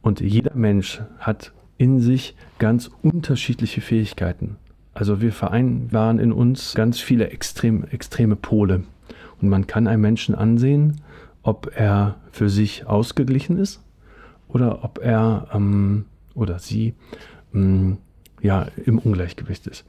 Und 0.01 0.19
jeder 0.19 0.55
Mensch 0.55 1.01
hat 1.19 1.51
in 1.77 1.99
sich 1.99 2.35
ganz 2.59 2.89
unterschiedliche 3.01 3.81
Fähigkeiten. 3.81 4.57
Also 4.93 5.21
wir 5.21 5.31
vereinbaren 5.31 6.19
in 6.19 6.31
uns 6.31 6.73
ganz 6.75 6.99
viele 6.99 7.29
extrem, 7.29 7.83
extreme 7.85 8.35
Pole. 8.35 8.83
Und 9.41 9.49
man 9.49 9.67
kann 9.67 9.87
einem 9.87 10.01
Menschen 10.01 10.35
ansehen, 10.35 11.01
ob 11.43 11.71
er 11.75 12.17
für 12.31 12.49
sich 12.49 12.85
ausgeglichen 12.85 13.57
ist 13.57 13.81
oder 14.47 14.83
ob 14.83 14.99
er 14.99 15.47
ähm, 15.53 16.05
oder 16.35 16.59
sie 16.59 16.93
ähm, 17.53 17.97
ja, 18.41 18.67
im 18.85 18.99
Ungleichgewicht 18.99 19.67
ist. 19.67 19.85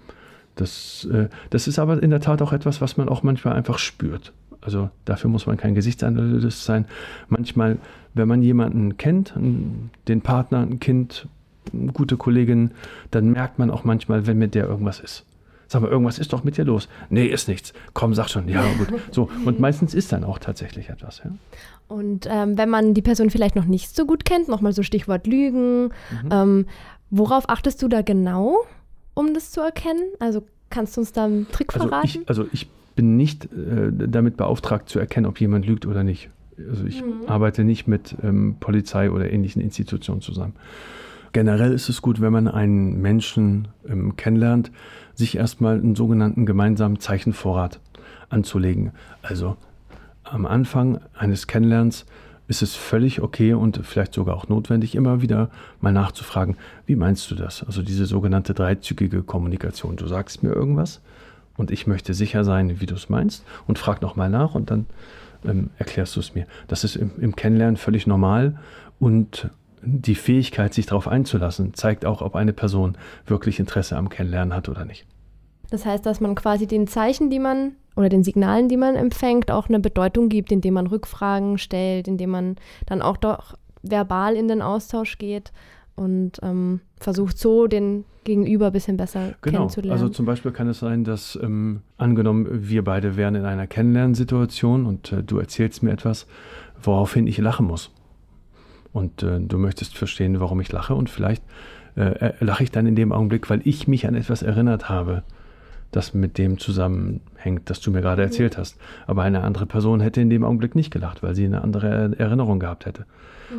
Das, 0.55 1.07
äh, 1.11 1.29
das 1.51 1.67
ist 1.67 1.79
aber 1.79 2.03
in 2.03 2.11
der 2.11 2.21
Tat 2.21 2.43
auch 2.43 2.53
etwas, 2.53 2.81
was 2.81 2.97
man 2.97 3.09
auch 3.09 3.23
manchmal 3.23 3.55
einfach 3.55 3.79
spürt. 3.79 4.33
Also 4.63 4.91
dafür 5.05 5.29
muss 5.29 5.47
man 5.47 5.57
kein 5.57 5.75
Gesichtsanalyst 5.75 6.65
sein. 6.65 6.87
Manchmal, 7.29 7.79
wenn 8.15 8.29
man 8.29 8.43
jemanden 8.43 8.97
kennt, 8.97 9.35
den 9.37 10.21
Partner, 10.23 10.61
ein 10.61 10.81
Kind, 10.81 11.29
eine 11.73 11.93
gute 11.93 12.17
Kollegin, 12.17 12.71
dann 13.11 13.31
merkt 13.33 13.59
man 13.59 13.71
auch 13.71 13.85
manchmal, 13.85 14.27
wenn 14.27 14.39
mit 14.39 14.55
der 14.55 14.67
irgendwas 14.67 15.01
ist. 15.01 15.25
Sag 15.67 15.81
mal, 15.81 15.91
irgendwas 15.91 16.19
ist 16.19 16.33
doch 16.33 16.45
mit 16.45 16.59
dir 16.59 16.65
los. 16.65 16.89
Nee, 17.09 17.27
ist 17.27 17.49
nichts. 17.49 17.73
Komm, 17.95 18.15
sag 18.15 18.29
schon. 18.29 18.47
Ja, 18.47 18.63
gut. 18.77 18.89
So. 19.11 19.31
Und 19.47 19.59
meistens 19.59 19.95
ist 19.95 20.13
dann 20.13 20.23
auch 20.23 20.39
tatsächlich 20.39 20.91
etwas. 20.91 21.23
Ja. 21.25 21.31
Und 21.89 22.29
ähm, 22.31 22.59
wenn 22.59 22.69
man 22.69 22.95
die 22.95 23.03
Person 23.03 23.31
vielleicht 23.31 23.57
noch 23.57 23.65
nicht 23.65 23.97
so 23.97 24.05
gut 24.05 24.25
kennt, 24.25 24.49
nochmal 24.49 24.73
so 24.75 24.83
Stichwort 24.83 25.27
Lügen, 25.27 25.85
mhm. 25.85 26.29
ähm, 26.31 26.67
worauf 27.11 27.49
achtest 27.49 27.83
du 27.83 27.89
da 27.89 28.03
genau, 28.03 28.59
um 29.15 29.33
das 29.33 29.51
zu 29.51 29.63
erkennen? 29.63 30.03
Also 30.19 30.45
kannst 30.69 30.97
du 30.97 31.01
uns 31.01 31.13
da 31.13 31.25
einen 31.25 31.51
Trick 31.51 31.75
also 31.75 31.89
verraten? 31.89 32.07
Ich, 32.07 32.29
also 32.29 32.47
ich 32.53 32.69
bin 32.95 33.17
nicht 33.17 33.47
äh, 33.47 33.91
damit 33.93 34.37
beauftragt 34.37 34.89
zu 34.89 34.99
erkennen, 34.99 35.27
ob 35.27 35.41
jemand 35.41 35.67
lügt 35.67 35.87
oder 35.87 36.05
nicht. 36.05 36.31
Also 36.69 36.85
ich 36.85 37.03
mhm. 37.03 37.27
arbeite 37.27 37.65
nicht 37.65 37.87
mit 37.87 38.17
ähm, 38.23 38.57
Polizei 38.61 39.11
oder 39.11 39.31
ähnlichen 39.31 39.63
Institutionen 39.63 40.21
zusammen. 40.21 40.55
Generell 41.33 41.73
ist 41.73 41.89
es 41.89 42.03
gut, 42.03 42.21
wenn 42.21 42.33
man 42.33 42.47
einen 42.47 43.01
Menschen 43.01 43.69
ähm, 43.89 44.17
kennenlernt, 44.17 44.71
sich 45.15 45.37
erstmal 45.37 45.77
einen 45.77 45.95
sogenannten 45.95 46.45
gemeinsamen 46.45 47.01
Zeichenvorrat 47.01 47.81
anzulegen. 48.29 48.93
Also 49.23 49.57
am 50.25 50.47
Anfang 50.47 51.01
eines 51.15 51.47
Kennenlernens 51.47 52.07
ist 52.49 52.63
es 52.63 52.75
völlig 52.75 53.23
okay 53.23 53.55
und 53.55 53.81
vielleicht 53.83 54.13
sogar 54.13 54.37
auch 54.37 54.49
notwendig, 54.49 54.95
immer 54.95 55.23
wieder 55.23 55.51
mal 55.81 55.93
nachzufragen, 55.93 56.57
wie 56.87 56.97
meinst 56.97 57.31
du 57.31 57.35
das? 57.35 57.65
Also 57.65 57.83
diese 57.83 58.05
sogenannte 58.05 58.53
dreizügige 58.53 59.23
Kommunikation. 59.23 59.97
Du 59.97 60.07
sagst 60.07 60.43
mir 60.43 60.53
irgendwas, 60.53 61.01
und 61.57 61.71
ich 61.71 61.87
möchte 61.87 62.15
sicher 62.15 62.45
sein, 62.45 62.81
wie 62.81 62.87
du 62.87 62.95
es 62.95 63.09
meinst 63.09 63.45
und 63.67 63.79
frag 63.79 64.03
nochmal 64.03 64.31
nach 64.31 64.55
und 64.55 64.71
dann 64.71 64.87
ähm, 65.45 65.71
erklärst 65.79 66.17
du 66.17 66.21
es 66.21 66.35
mir. 66.35 66.47
Das 66.69 66.85
ist 66.85 66.97
im, 66.97 67.11
im, 67.21 67.37
Kennenlernen 67.37 67.77
völlig 67.77 68.07
normal 68.07 68.59
und 68.99 69.51
die 69.83 70.15
Fähigkeit, 70.15 70.73
sich 70.73 70.87
darauf 70.87 71.09
einzulassen, 71.09 71.75
zeigt 71.75 72.05
auch, 72.05 72.23
ob 72.23 72.37
eine 72.37 72.53
Person 72.53 72.97
wirklich 73.27 73.59
Interesse 73.59 73.97
am 73.97 74.09
Kennenlernen 74.09 74.55
hat 74.55 74.69
oder 74.69 74.85
nicht. 74.85 75.07
Das 75.71 75.85
heißt, 75.85 76.07
dass 76.07 76.21
man 76.21 76.35
quasi 76.35 76.67
den 76.67 76.87
Zeichen, 76.87 77.31
die 77.31 77.41
man 77.41 77.73
oder 77.97 78.09
den 78.09 78.23
Signalen, 78.23 78.69
die 78.69 78.77
man 78.77 78.95
empfängt, 78.95 79.51
auch 79.51 79.69
eine 79.69 79.81
Bedeutung 79.81 80.29
gibt, 80.29 80.53
indem 80.53 80.75
man 80.75 80.87
Rückfragen 80.87 81.59
stellt, 81.59 82.09
indem 82.09 82.31
man 82.31 82.57
dann 82.87 83.03
auch 83.03 83.17
doch 83.17 83.55
verbal 83.83 84.37
in 84.37 84.49
den 84.49 84.63
Austausch 84.63 85.19
geht 85.19 85.53
und 85.95 86.39
ähm, 86.43 86.81
versucht 86.99 87.39
so 87.39 87.67
den 87.67 88.05
Gegenüber 88.25 88.67
ein 88.67 88.73
bisschen 88.73 88.97
besser 88.97 89.35
genau. 89.43 89.59
kennenzulernen. 89.59 89.93
Also 89.93 90.09
zum 90.09 90.27
Beispiel 90.27 90.53
kann 90.53 90.69
es 90.69 90.79
sein, 90.79 91.05
dass 91.05 91.39
ähm, 91.43 91.83
angenommen, 91.99 92.47
wir 92.51 92.85
beide 92.85 93.17
wären 93.17 93.35
in 93.35 93.45
einer 93.45 93.67
Kennenlernsituation 93.67 94.87
und 94.87 95.13
äh, 95.13 95.23
du 95.23 95.39
erzählst 95.39 95.83
mir 95.83 95.91
etwas, 95.91 96.27
woraufhin 96.83 97.27
ich 97.27 97.39
lachen 97.39 97.67
muss. 97.67 97.91
Und 98.93 99.23
äh, 99.23 99.41
du 99.41 99.59
möchtest 99.59 99.97
verstehen, 99.97 100.39
warum 100.41 100.61
ich 100.61 100.71
lache 100.71 100.95
und 100.95 101.11
vielleicht 101.11 101.43
äh, 101.97 102.33
lache 102.41 102.63
ich 102.63 102.71
dann 102.71 102.87
in 102.87 102.95
dem 102.95 103.13
Augenblick, 103.13 103.51
weil 103.51 103.61
ich 103.65 103.89
mich 103.89 104.07
an 104.07 104.15
etwas 104.15 104.43
erinnert 104.43 104.89
habe, 104.89 105.23
das 105.93 106.15
mit 106.15 106.39
dem 106.39 106.59
zusammenhängt, 106.59 107.71
das 107.71 107.81
du 107.81 107.91
mir 107.91 108.01
gerade 108.01 108.23
erzählt 108.23 108.59
hast. 108.59 108.77
Aber 109.07 109.23
eine 109.23 109.43
andere 109.43 109.67
Person 109.67 110.01
hätte 110.01 110.21
in 110.21 110.31
dem 110.31 110.45
Augenblick 110.45 110.75
nicht 110.75 110.91
gelacht, 110.91 111.23
weil 111.23 111.35
sie 111.35 111.45
eine 111.45 111.63
andere 111.63 112.17
Erinnerung 112.19 112.59
gehabt 112.59 112.87
hätte. 112.87 113.07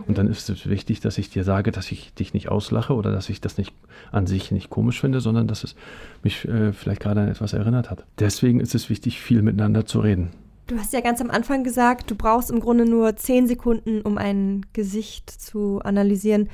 Und 0.08 0.18
dann 0.18 0.28
ist 0.28 0.50
es 0.50 0.68
wichtig, 0.68 1.02
dass 1.02 1.18
ich 1.18 1.30
dir 1.30 1.44
sage, 1.44 1.72
dass 1.72 1.92
ich 1.92 2.14
dich 2.14 2.34
nicht 2.34 2.50
auslache 2.50 2.94
oder 2.94 3.12
dass 3.12 3.30
ich 3.30 3.42
das 3.42 3.58
nicht 3.58 3.74
an 4.12 4.28
sich 4.28 4.52
nicht 4.52 4.70
komisch 4.70 5.00
finde, 5.00 5.20
sondern 5.20 5.48
dass 5.48 5.64
es 5.64 5.76
mich 6.24 6.48
äh, 6.48 6.74
vielleicht 6.74 7.02
gerade 7.02 7.22
an 7.22 7.28
etwas 7.28 7.54
erinnert 7.54 7.90
hat. 7.90 8.06
Deswegen 8.20 8.60
ist 8.60 8.76
es 8.76 8.90
wichtig, 8.90 9.22
viel 9.22 9.42
miteinander 9.42 9.86
zu 9.86 10.00
reden. 10.00 10.32
Du 10.68 10.78
hast 10.78 10.94
ja 10.94 11.02
ganz 11.02 11.20
am 11.22 11.30
Anfang 11.30 11.64
gesagt, 11.64 12.10
du 12.10 12.16
brauchst 12.16 12.50
im 12.50 12.60
Grunde 12.60 12.86
nur 12.86 13.16
zehn 13.18 13.48
Sekunden, 13.48 14.02
um 14.02 14.18
ein 14.18 14.66
Gesicht 14.74 15.30
zu 15.30 15.82
analysieren. 15.84 16.50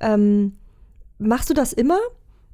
Ähm, 0.00 0.54
machst 1.18 1.50
du 1.50 1.54
das 1.54 1.72
immer? 1.72 1.98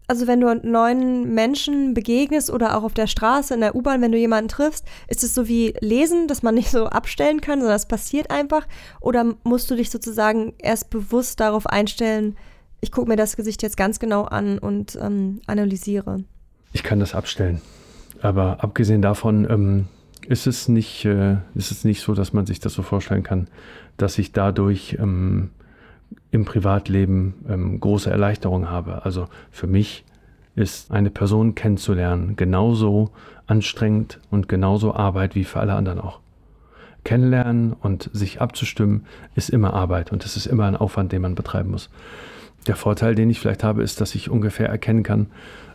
Also 0.08 0.26
wenn 0.26 0.40
du 0.40 0.54
neuen 0.54 1.34
Menschen 1.34 1.94
begegnest 1.94 2.50
oder 2.50 2.76
auch 2.76 2.84
auf 2.84 2.94
der 2.94 3.06
Straße, 3.06 3.54
in 3.54 3.60
der 3.60 3.74
U-Bahn, 3.74 4.00
wenn 4.02 4.12
du 4.12 4.18
jemanden 4.18 4.48
triffst, 4.48 4.86
ist 5.08 5.24
es 5.24 5.34
so 5.34 5.48
wie 5.48 5.74
Lesen, 5.80 6.28
dass 6.28 6.42
man 6.42 6.54
nicht 6.56 6.70
so 6.70 6.86
abstellen 6.86 7.40
kann, 7.40 7.60
sondern 7.60 7.76
es 7.76 7.86
passiert 7.86 8.30
einfach? 8.30 8.66
Oder 9.00 9.34
musst 9.44 9.70
du 9.70 9.74
dich 9.74 9.90
sozusagen 9.90 10.54
erst 10.58 10.90
bewusst 10.90 11.40
darauf 11.40 11.66
einstellen, 11.66 12.36
ich 12.80 12.92
gucke 12.92 13.08
mir 13.08 13.16
das 13.16 13.36
Gesicht 13.36 13.62
jetzt 13.62 13.76
ganz 13.76 13.98
genau 13.98 14.24
an 14.24 14.58
und 14.58 14.98
ähm, 15.00 15.40
analysiere? 15.46 16.24
Ich 16.72 16.82
kann 16.82 17.00
das 17.00 17.14
abstellen. 17.14 17.60
Aber 18.20 18.62
abgesehen 18.62 19.02
davon 19.02 19.46
ähm, 19.50 19.88
ist, 20.28 20.46
es 20.46 20.68
nicht, 20.68 21.04
äh, 21.04 21.36
ist 21.54 21.70
es 21.70 21.84
nicht 21.84 22.00
so, 22.00 22.14
dass 22.14 22.32
man 22.32 22.46
sich 22.46 22.60
das 22.60 22.74
so 22.74 22.82
vorstellen 22.82 23.22
kann, 23.22 23.48
dass 23.96 24.18
ich 24.18 24.32
dadurch 24.32 24.96
ähm, 25.00 25.50
im 26.30 26.44
Privatleben 26.44 27.34
ähm, 27.48 27.80
große 27.80 28.10
Erleichterung 28.10 28.68
habe. 28.68 29.04
Also 29.04 29.26
für 29.50 29.66
mich 29.66 30.04
ist 30.54 30.90
eine 30.90 31.10
Person 31.10 31.54
kennenzulernen 31.54 32.36
genauso 32.36 33.10
anstrengend 33.46 34.18
und 34.30 34.48
genauso 34.48 34.94
Arbeit 34.94 35.34
wie 35.34 35.44
für 35.44 35.60
alle 35.60 35.74
anderen 35.74 36.00
auch. 36.00 36.20
Kennenlernen 37.04 37.72
und 37.72 38.10
sich 38.12 38.40
abzustimmen 38.40 39.06
ist 39.36 39.50
immer 39.50 39.74
Arbeit 39.74 40.10
und 40.10 40.24
es 40.24 40.36
ist 40.36 40.46
immer 40.46 40.64
ein 40.64 40.76
Aufwand, 40.76 41.12
den 41.12 41.22
man 41.22 41.36
betreiben 41.36 41.70
muss. 41.70 41.88
Der 42.66 42.74
Vorteil, 42.74 43.14
den 43.14 43.30
ich 43.30 43.38
vielleicht 43.38 43.62
habe, 43.62 43.84
ist, 43.84 44.00
dass 44.00 44.16
ich 44.16 44.28
ungefähr 44.28 44.68
erkennen 44.68 45.04
kann, 45.04 45.28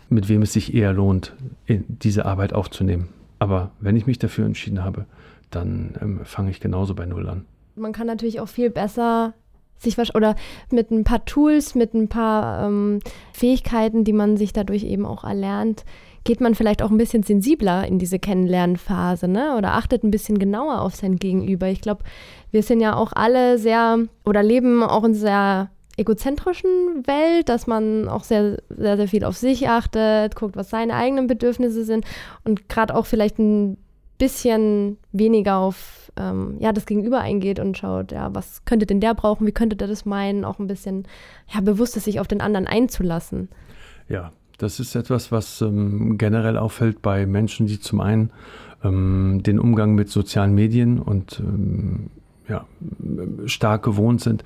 mit 0.09 0.27
wem 0.27 0.41
es 0.41 0.51
sich 0.51 0.73
eher 0.73 0.91
lohnt, 0.91 1.33
diese 1.67 2.25
Arbeit 2.25 2.51
aufzunehmen. 2.51 3.07
Aber 3.39 3.71
wenn 3.79 3.95
ich 3.95 4.07
mich 4.07 4.19
dafür 4.19 4.45
entschieden 4.45 4.83
habe, 4.83 5.05
dann 5.51 5.95
ähm, 6.01 6.19
fange 6.25 6.51
ich 6.51 6.59
genauso 6.59 6.93
bei 6.93 7.05
Null 7.05 7.29
an. 7.29 7.45
Man 7.75 7.93
kann 7.93 8.07
natürlich 8.07 8.41
auch 8.41 8.49
viel 8.49 8.69
besser 8.69 9.33
sich 9.81 9.97
oder 10.15 10.35
mit 10.71 10.91
ein 10.91 11.03
paar 11.03 11.25
Tools, 11.25 11.75
mit 11.75 11.93
ein 11.93 12.07
paar 12.07 12.67
ähm, 12.67 12.99
Fähigkeiten, 13.33 14.03
die 14.03 14.13
man 14.13 14.37
sich 14.37 14.53
dadurch 14.53 14.83
eben 14.83 15.05
auch 15.05 15.23
erlernt, 15.23 15.83
geht 16.23 16.39
man 16.39 16.55
vielleicht 16.55 16.81
auch 16.83 16.91
ein 16.91 16.97
bisschen 16.97 17.23
sensibler 17.23 17.87
in 17.87 17.97
diese 17.97 18.19
Kennenlernphase, 18.19 19.27
ne? 19.27 19.55
Oder 19.57 19.73
achtet 19.73 20.03
ein 20.03 20.11
bisschen 20.11 20.37
genauer 20.37 20.81
auf 20.81 20.95
sein 20.95 21.15
Gegenüber. 21.15 21.67
Ich 21.67 21.81
glaube, 21.81 22.03
wir 22.51 22.63
sind 22.63 22.79
ja 22.79 22.95
auch 22.95 23.11
alle 23.13 23.57
sehr 23.57 23.97
oder 24.23 24.43
leben 24.43 24.83
auch 24.83 25.03
in 25.03 25.15
sehr 25.15 25.69
egozentrischen 25.97 27.05
Welt, 27.05 27.49
dass 27.49 27.67
man 27.67 28.07
auch 28.07 28.23
sehr, 28.23 28.57
sehr, 28.69 28.97
sehr 28.97 29.07
viel 29.07 29.23
auf 29.23 29.37
sich 29.37 29.67
achtet, 29.67 30.35
guckt, 30.35 30.55
was 30.55 30.69
seine 30.69 30.93
eigenen 30.95 31.27
Bedürfnisse 31.27 31.83
sind 31.83 32.05
und 32.43 32.69
gerade 32.69 32.95
auch 32.95 33.05
vielleicht 33.05 33.39
ein 33.39 33.77
bisschen 34.21 34.97
weniger 35.11 35.57
auf 35.57 36.11
ähm, 36.15 36.57
ja, 36.59 36.71
das 36.71 36.85
Gegenüber 36.85 37.21
eingeht 37.21 37.59
und 37.59 37.75
schaut, 37.75 38.11
ja, 38.11 38.29
was 38.35 38.63
könnte 38.65 38.85
denn 38.85 38.99
der 38.99 39.15
brauchen, 39.15 39.47
wie 39.47 39.51
könnte 39.51 39.75
der 39.75 39.87
das 39.87 40.05
meinen, 40.05 40.45
auch 40.45 40.59
ein 40.59 40.67
bisschen 40.67 41.07
ja, 41.51 41.59
bewusst 41.61 41.93
sich 41.93 42.19
auf 42.19 42.27
den 42.27 42.39
anderen 42.39 42.67
einzulassen. 42.67 43.49
Ja, 44.09 44.31
das 44.59 44.79
ist 44.79 44.93
etwas, 44.93 45.31
was 45.31 45.61
ähm, 45.61 46.19
generell 46.19 46.57
auffällt 46.57 47.01
bei 47.01 47.25
Menschen, 47.25 47.65
die 47.65 47.79
zum 47.79 47.99
einen 47.99 48.29
ähm, 48.83 49.41
den 49.41 49.59
Umgang 49.59 49.95
mit 49.95 50.09
sozialen 50.09 50.53
Medien 50.53 50.99
und 50.99 51.39
ähm, 51.39 52.11
ja, 52.47 52.65
stark 53.45 53.81
gewohnt 53.81 54.21
sind, 54.21 54.43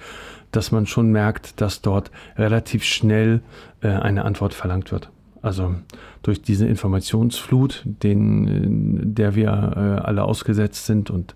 dass 0.51 0.71
man 0.71 0.85
schon 0.85 1.11
merkt, 1.11 1.59
dass 1.59 1.81
dort 1.81 2.11
relativ 2.37 2.85
schnell 2.85 3.41
äh, 3.81 3.89
eine 3.89 4.23
Antwort 4.23 4.53
verlangt 4.53 4.93
wird. 4.93 5.09
Also 5.45 5.75
durch 6.23 6.41
diese 6.41 6.65
Informationsflut, 6.65 7.83
den, 7.85 9.13
der 9.13 9.35
wir 9.35 9.49
äh, 9.49 10.01
alle 10.01 10.23
ausgesetzt 10.23 10.87
sind 10.87 11.11
und 11.11 11.35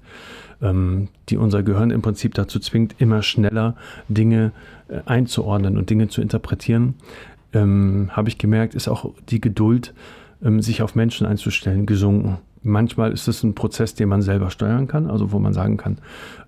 ähm, 0.64 1.10
die 1.30 1.38
unser 1.38 1.62
Gehirn 1.62 1.92
im 1.92 2.02
Prinzip 2.02 2.34
dazu 2.34 2.60
zwingt, 2.60 2.96
immer 2.98 3.22
schneller 3.22 3.76
Dinge 4.08 4.52
äh, 4.88 5.02
einzuordnen 5.06 5.78
und 5.78 5.92
Dinge 5.92 6.08
zu 6.08 6.24
interpretieren, 6.24 6.96
ähm, 7.54 8.10
habe 8.12 8.30
ich 8.30 8.40
gemerkt, 8.40 8.74
ist 8.74 8.88
auch 8.88 9.14
die 9.30 9.40
Geduld, 9.40 9.94
ähm, 10.44 10.60
sich 10.64 10.82
auf 10.82 10.96
Menschen 10.96 11.28
einzustellen, 11.28 11.86
gesunken. 11.86 12.40
Manchmal 12.62 13.14
ist 13.14 13.28
es 13.30 13.42
ein 13.44 13.56
Prozess, 13.56 13.96
den 13.96 14.10
man 14.10 14.22
selber 14.22 14.50
steuern 14.50 14.88
kann, 14.88 15.10
also 15.10 15.32
wo 15.32 15.40
man 15.40 15.54
sagen 15.54 15.78
kann, 15.78 16.00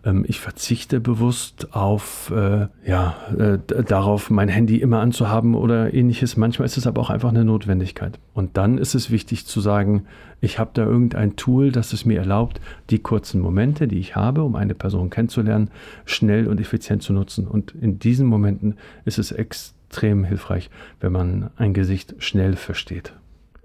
ähm, 0.03 0.25
ich 0.27 0.41
verzichte 0.41 0.99
bewusst 0.99 1.73
auf, 1.73 2.31
äh, 2.35 2.67
ja, 2.85 3.15
äh, 3.37 3.59
darauf, 3.83 4.29
mein 4.29 4.49
Handy 4.49 4.77
immer 4.77 4.99
anzuhaben 4.99 5.55
oder 5.55 5.93
ähnliches. 5.93 6.35
Manchmal 6.35 6.65
ist 6.65 6.77
es 6.77 6.85
aber 6.85 6.99
auch 7.01 7.09
einfach 7.09 7.29
eine 7.29 7.45
Notwendigkeit. 7.45 8.19
Und 8.33 8.57
dann 8.57 8.77
ist 8.77 8.93
es 8.93 9.09
wichtig 9.09 9.45
zu 9.45 9.61
sagen, 9.61 10.03
ich 10.41 10.59
habe 10.59 10.71
da 10.73 10.83
irgendein 10.83 11.37
Tool, 11.37 11.71
das 11.71 11.93
es 11.93 12.03
mir 12.03 12.19
erlaubt, 12.19 12.59
die 12.89 12.99
kurzen 12.99 13.39
Momente, 13.39 13.87
die 13.87 13.99
ich 13.99 14.15
habe, 14.15 14.43
um 14.43 14.55
eine 14.55 14.75
Person 14.75 15.09
kennenzulernen, 15.09 15.69
schnell 16.03 16.47
und 16.47 16.59
effizient 16.59 17.03
zu 17.03 17.13
nutzen. 17.13 17.47
Und 17.47 17.73
in 17.79 17.99
diesen 17.99 18.27
Momenten 18.27 18.75
ist 19.05 19.17
es 19.17 19.31
extrem 19.31 20.25
hilfreich, 20.25 20.69
wenn 20.99 21.13
man 21.13 21.51
ein 21.55 21.73
Gesicht 21.73 22.15
schnell 22.19 22.57
versteht. 22.57 23.13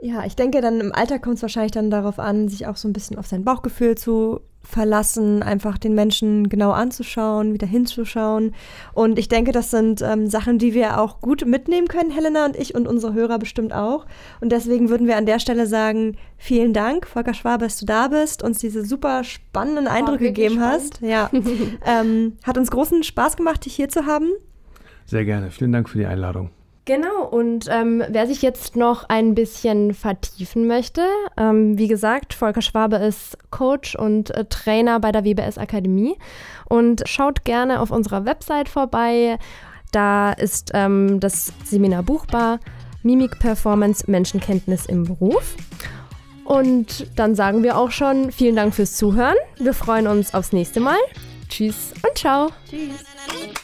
Ja, 0.01 0.25
ich 0.27 0.37
denke, 0.37 0.61
dann 0.61 0.81
im 0.81 0.95
Alter 0.95 1.19
kommt 1.19 1.37
es 1.37 1.43
wahrscheinlich 1.43 1.73
dann 1.73 1.91
darauf 1.91 2.19
an, 2.19 2.49
sich 2.49 2.67
auch 2.67 2.77
so 2.77 2.87
ein 2.87 2.93
bisschen 2.93 3.19
auf 3.19 3.27
sein 3.27 3.45
Bauchgefühl 3.45 3.97
zu 3.97 4.41
verlassen, 4.67 5.43
einfach 5.43 5.79
den 5.79 5.95
Menschen 5.95 6.49
genau 6.49 6.73
anzuschauen, 6.73 7.55
wieder 7.55 7.67
hinzuschauen. 7.67 8.53
Und 8.93 9.19
ich 9.19 9.29
denke, 9.29 9.53
das 9.53 9.71
sind 9.71 10.03
ähm, 10.03 10.27
Sachen, 10.27 10.59
die 10.59 10.75
wir 10.75 11.01
auch 11.01 11.21
gut 11.21 11.47
mitnehmen 11.47 11.89
können, 11.89 12.11
Helena 12.11 12.45
und 12.45 12.57
ich 12.57 12.75
und 12.75 12.87
unsere 12.87 13.15
Hörer 13.15 13.39
bestimmt 13.39 13.73
auch. 13.73 14.07
Und 14.41 14.51
deswegen 14.51 14.89
würden 14.89 15.07
wir 15.07 15.17
an 15.17 15.25
der 15.25 15.39
Stelle 15.39 15.67
sagen, 15.67 16.17
vielen 16.37 16.73
Dank, 16.73 17.07
Volker 17.07 17.35
Schwabe, 17.35 17.65
dass 17.65 17.79
du 17.79 17.87
da 17.87 18.09
bist, 18.09 18.43
uns 18.43 18.59
diese 18.59 18.85
super 18.85 19.25
spannenden 19.25 19.87
Eindrücke 19.87 20.25
gegeben 20.25 20.57
spannend. 20.57 20.83
hast. 20.83 21.01
Ja. 21.01 21.31
ähm, 21.87 22.37
hat 22.43 22.59
uns 22.59 22.71
großen 22.71 23.03
Spaß 23.03 23.37
gemacht, 23.37 23.65
dich 23.65 23.75
hier 23.75 23.89
zu 23.89 24.05
haben. 24.05 24.31
Sehr 25.07 25.25
gerne. 25.25 25.51
Vielen 25.51 25.73
Dank 25.73 25.89
für 25.89 25.99
die 25.99 26.07
Einladung. 26.07 26.51
Genau, 26.87 27.25
und 27.25 27.67
ähm, 27.69 28.05
wer 28.09 28.29
sich 28.29 28.43
jetzt 28.43 28.77
noch 28.77 29.09
ein 29.09 29.35
bisschen 29.35 29.93
vertiefen 29.93 30.69
möchte, 30.69 31.05
ähm, 31.37 31.77
wie 31.77 31.89
gesagt, 31.89 32.33
Volker 32.33 32.63
Schwabe 32.63 32.95
ist 32.95 33.37
Coach 33.51 33.97
und 33.97 34.31
äh, 34.31 34.45
Trainer 34.45 35.01
bei 35.01 35.11
der 35.11 35.25
WBS 35.25 35.59
Akademie 35.59 36.17
und 36.69 37.03
schaut 37.05 37.45
gerne 37.45 37.81
auf 37.81 37.91
unserer 37.91 38.25
Website 38.25 38.69
vorbei. 38.69 39.37
Da 39.91 40.31
ist 40.33 40.71
ähm, 40.75 41.19
das 41.19 41.53
Seminar 41.65 42.05
buchbar, 42.05 42.61
Mimik 43.03 43.41
Performance 43.41 44.09
Menschenkenntnis 44.09 44.87
im 44.87 45.05
Beruf. 45.07 45.57
Und 46.45 47.09
dann 47.17 47.35
sagen 47.35 47.65
wir 47.65 47.77
auch 47.79 47.91
schon 47.91 48.31
vielen 48.31 48.55
Dank 48.55 48.77
fürs 48.77 48.97
Zuhören. 48.97 49.35
Wir 49.59 49.75
freuen 49.75 50.07
uns 50.07 50.35
aufs 50.35 50.53
nächste 50.53 50.79
Mal. 50.79 50.99
Tschüss 51.49 51.93
und 52.09 52.17
ciao. 52.17 52.51
Tschüss. 52.71 53.57